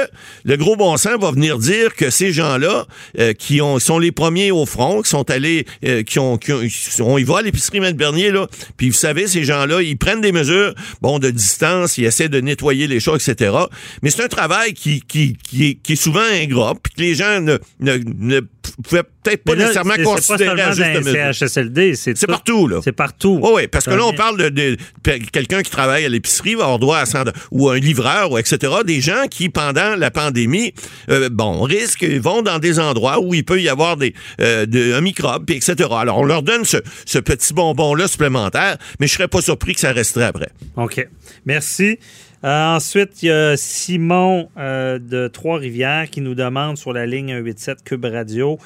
[0.43, 2.87] le gros bon sens va venir dire que ces gens-là,
[3.19, 6.51] euh, qui ont, sont les premiers au front, qui sont allés, euh, qui ont, qui
[6.51, 6.61] ont-
[6.99, 10.19] on y va à l'épicerie Maître Bernier, là, puis vous savez, ces gens-là, ils prennent
[10.19, 13.55] des mesures, bon, de distance, ils essaient de nettoyer les choses, etc.
[14.03, 17.57] Mais c'est un travail qui, qui, qui est souvent ingrat, puis que les gens ne,
[17.79, 18.41] ne, ne
[18.83, 21.33] pouvaient peut-être pas là, nécessairement considérer à pas juste mesure.
[21.33, 22.79] CHSLD, c'est C'est tout- partout, là.
[22.83, 23.39] C'est partout.
[23.41, 26.55] Oui, oui, parce que là, on parle de, de- de quelqu'un qui travaille à l'épicerie
[26.55, 28.57] va avoir droit à 100 ou un livreur, ou etc.
[28.85, 30.73] Des gens qui, pendant la pandémie,
[31.09, 34.93] euh, bon, risquent, vont dans des endroits où il peut y avoir des, euh, de-
[34.93, 35.89] un microbe, puis etc.
[35.91, 39.79] Alors, on leur donne ce, ce petit bonbon-là supplémentaire, mais je serais pas surpris que
[39.81, 40.49] ça resterait après.
[40.77, 41.07] OK.
[41.45, 41.99] Merci.
[42.43, 47.33] Euh, ensuite, il y a Simon euh, de Trois-Rivières qui nous demande sur la ligne
[47.37, 48.57] 187 Cube Radio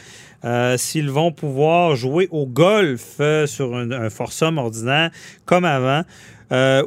[0.45, 5.09] euh, s'ils vont pouvoir jouer au golf sur un, un foursome ordinaire
[5.45, 6.03] comme avant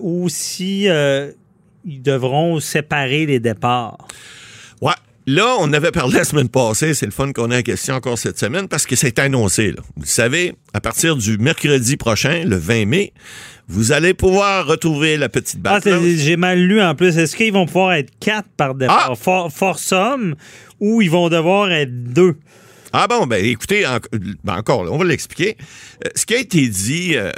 [0.01, 3.99] ou si ils devront séparer les départs.
[5.29, 8.17] Là, on avait parlé la semaine passée, c'est le fun qu'on ait la question encore
[8.17, 9.73] cette semaine parce que c'est annoncé.
[9.73, 9.83] Là.
[9.97, 13.13] Vous savez, à partir du mercredi prochain, le 20 mai,
[13.67, 15.83] vous allez pouvoir retrouver la petite Ah, balle.
[15.83, 17.19] c'est- j'ai mal lu en plus.
[17.19, 19.17] Est-ce qu'ils vont pouvoir être quatre par départ, Ah!
[19.17, 19.51] for-
[20.79, 22.37] ou ils vont devoir être deux?
[22.93, 23.99] Ah bon, ben écoutez, en-
[24.45, 25.57] ben, encore, là, on va l'expliquer.
[26.05, 27.33] Euh, ce qui a été dit euh,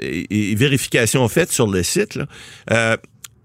[0.00, 2.26] et, et vérification faite sur le site, là,
[2.70, 2.96] euh,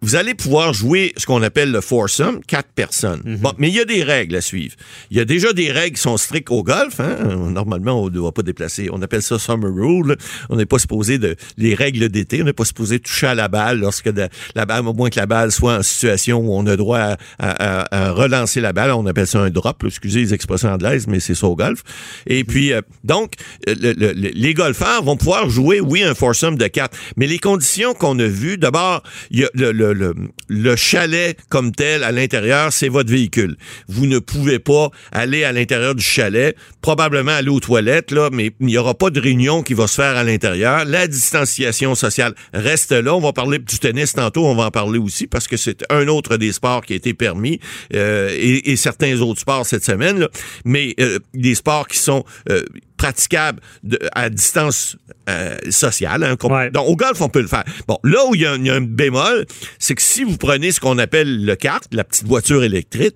[0.02, 3.22] vous allez pouvoir jouer ce qu'on appelle le foursome, quatre personnes.
[3.42, 4.76] Bon, mais il y a des règles à suivre.
[5.12, 7.00] Il y a déjà des règles qui sont strictes au golf.
[7.00, 7.18] Hein?
[7.50, 8.90] Normalement, on ne doit pas déplacer.
[8.94, 10.16] On appelle ça summer rule.
[10.50, 12.42] On n'est pas supposé de les règles d'été.
[12.42, 15.20] On n'est pas supposé toucher à la balle lorsque de- la balle, au moins que
[15.20, 18.72] la balle soit en situation où on a droit à, à- à- à relancer la
[18.74, 18.92] balle.
[18.92, 19.84] On appelle ça un drop.
[19.86, 21.84] Excusez les expressions anglaises, mais c'est ça au golf.
[22.26, 23.34] Et puis, euh, donc,
[23.68, 26.98] le- le- le- les golfeurs vont pouvoir jouer, oui, un foursome de quatre.
[27.18, 30.14] Mais les conditions qu'on a vues, d'abord, il y a le, le, le,
[30.48, 33.58] le chalet comme tel à l'intérieur, c'est votre véhicule.
[33.88, 38.52] Vous ne pouvez pas aller à l'intérieur du chalet, probablement aller aux toilettes, là, mais
[38.60, 40.86] il n'y aura pas de réunion qui va se faire à l'intérieur.
[40.86, 43.14] La distanciation sociale reste là.
[43.16, 46.08] On va parler du tennis tantôt, on va en parler aussi parce que c'est un
[46.08, 47.60] autre des sports qui a été permis
[47.94, 50.20] euh, et, et certains autres sports cette semaine.
[50.20, 50.30] là.
[50.66, 52.64] Mais euh, des sports qui sont euh,
[53.00, 54.98] praticables de- à distance
[55.30, 56.24] euh, sociale.
[56.24, 56.70] hein, Ouais.
[56.72, 57.64] donc, au golf, on peut le faire.
[57.88, 59.46] Bon, là où il y, a un- il y a un bémol,
[59.78, 63.16] c'est que si vous prenez ce qu'on appelle le kart, la petite voiture électrique,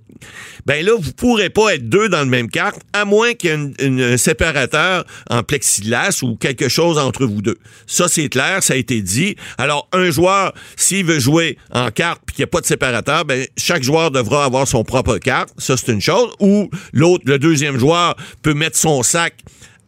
[0.66, 3.54] ben là, vous pourrez pas être deux dans le même kart, à moins qu'il y
[3.54, 7.58] ait une- une- un séparateur en plexiglas ou quelque chose entre vous deux.
[7.88, 9.36] Ça, c'est clair, ça a été dit.
[9.58, 13.26] Alors, un joueur, s'il veut jouer en carte puis qu'il n'y a pas de séparateur,
[13.26, 15.50] ben, chaque joueur devra avoir son propre carte.
[15.58, 16.30] Ça, c'est une chose.
[16.40, 19.34] Ou l'autre, le deuxième joueur, peut mettre son sac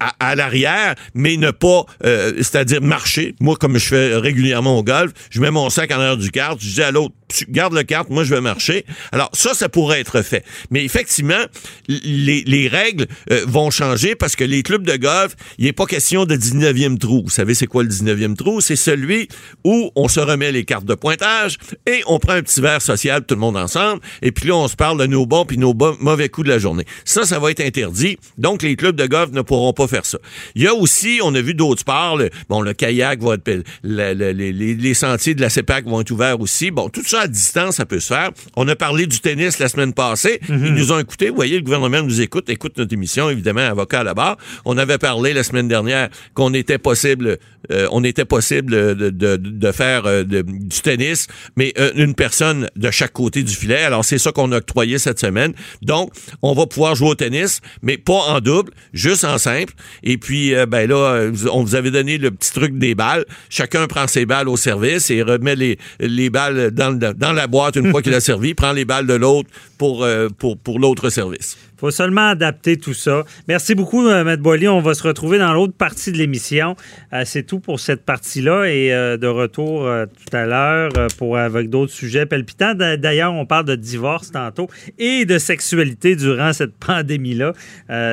[0.00, 3.34] à, à- l'arrière, mais ne pas, euh, c'est-à-dire marcher.
[3.40, 6.58] Moi, comme je fais régulièrement au golf, je mets mon sac en arrière du carte,
[6.62, 7.14] je dis à l'autre,
[7.48, 8.84] garde le carte, moi je vais marcher.
[9.12, 10.44] Alors ça, ça pourrait être fait.
[10.70, 11.44] Mais effectivement,
[11.88, 15.86] les, les règles euh, vont changer parce que les clubs de golf, il n'est pas
[15.86, 17.22] question de 19e trou.
[17.24, 18.60] Vous savez c'est quoi le 19e trou?
[18.60, 19.28] C'est celui
[19.64, 23.24] où on se remet les cartes de pointage et on prend un petit verre social
[23.24, 25.74] tout le monde ensemble et puis là on se parle de nos bons puis nos
[26.00, 26.84] mauvais coups de la journée.
[27.04, 28.18] Ça, ça va être interdit.
[28.38, 30.18] Donc les clubs de golf ne pourront pas faire ça.
[30.54, 33.64] Il y a aussi, on a vu d'autres sports, le, bon, le kayak va être,
[33.82, 36.70] le- le- les, sentiers de la CEPAC vont être ouverts aussi.
[36.70, 38.30] Bon, tout ça à distance, ça peut se faire.
[38.56, 40.40] On a parlé du tennis la semaine passée.
[40.48, 41.28] Ils nous ont écoutés.
[41.30, 44.36] Vous voyez, le gouvernement nous écoute, écoute notre émission, évidemment, avocat à la barre.
[44.64, 47.38] On avait parlé la semaine dernière qu'on était possible,
[47.72, 51.26] euh, on était possible de, de, de faire euh, de- du tennis,
[51.56, 53.82] mais euh, une personne de chaque côté du filet.
[53.82, 55.52] Alors, c'est ça qu'on a octroyé cette semaine.
[55.82, 56.12] Donc,
[56.42, 59.72] on va pouvoir jouer au tennis, mais pas en double, juste en simple.
[60.02, 63.24] Et puis, euh, ben là, euh, on vous avait donné le petit truc des balles.
[63.48, 67.46] Chacun prend ses balles au service et remet les, les balles dans, le- dans la
[67.46, 69.48] boîte une fois qu'il a servi, prend les balles de l'autre
[69.80, 71.56] pour, euh, pour, pour l'autre service.
[71.78, 73.24] faut seulement adapter tout ça.
[73.48, 74.68] Merci beaucoup, euh, Maître Boily.
[74.68, 76.76] On va se retrouver dans l'autre partie de l'émission.
[77.14, 79.88] Euh, c'est tout pour cette partie-là et de retour
[80.28, 82.74] tout à l'heure pour avec d'autres sujets palpitants.
[82.74, 84.68] D'a- D'ailleurs, on parle de divorce tantôt
[84.98, 87.54] et de sexualité durant cette pandémie-là.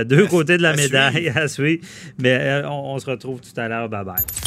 [0.05, 1.83] Deux côtés de la à médaille à suivre.
[2.17, 3.89] Mais on, on se retrouve tout à l'heure.
[3.89, 4.46] Bye bye.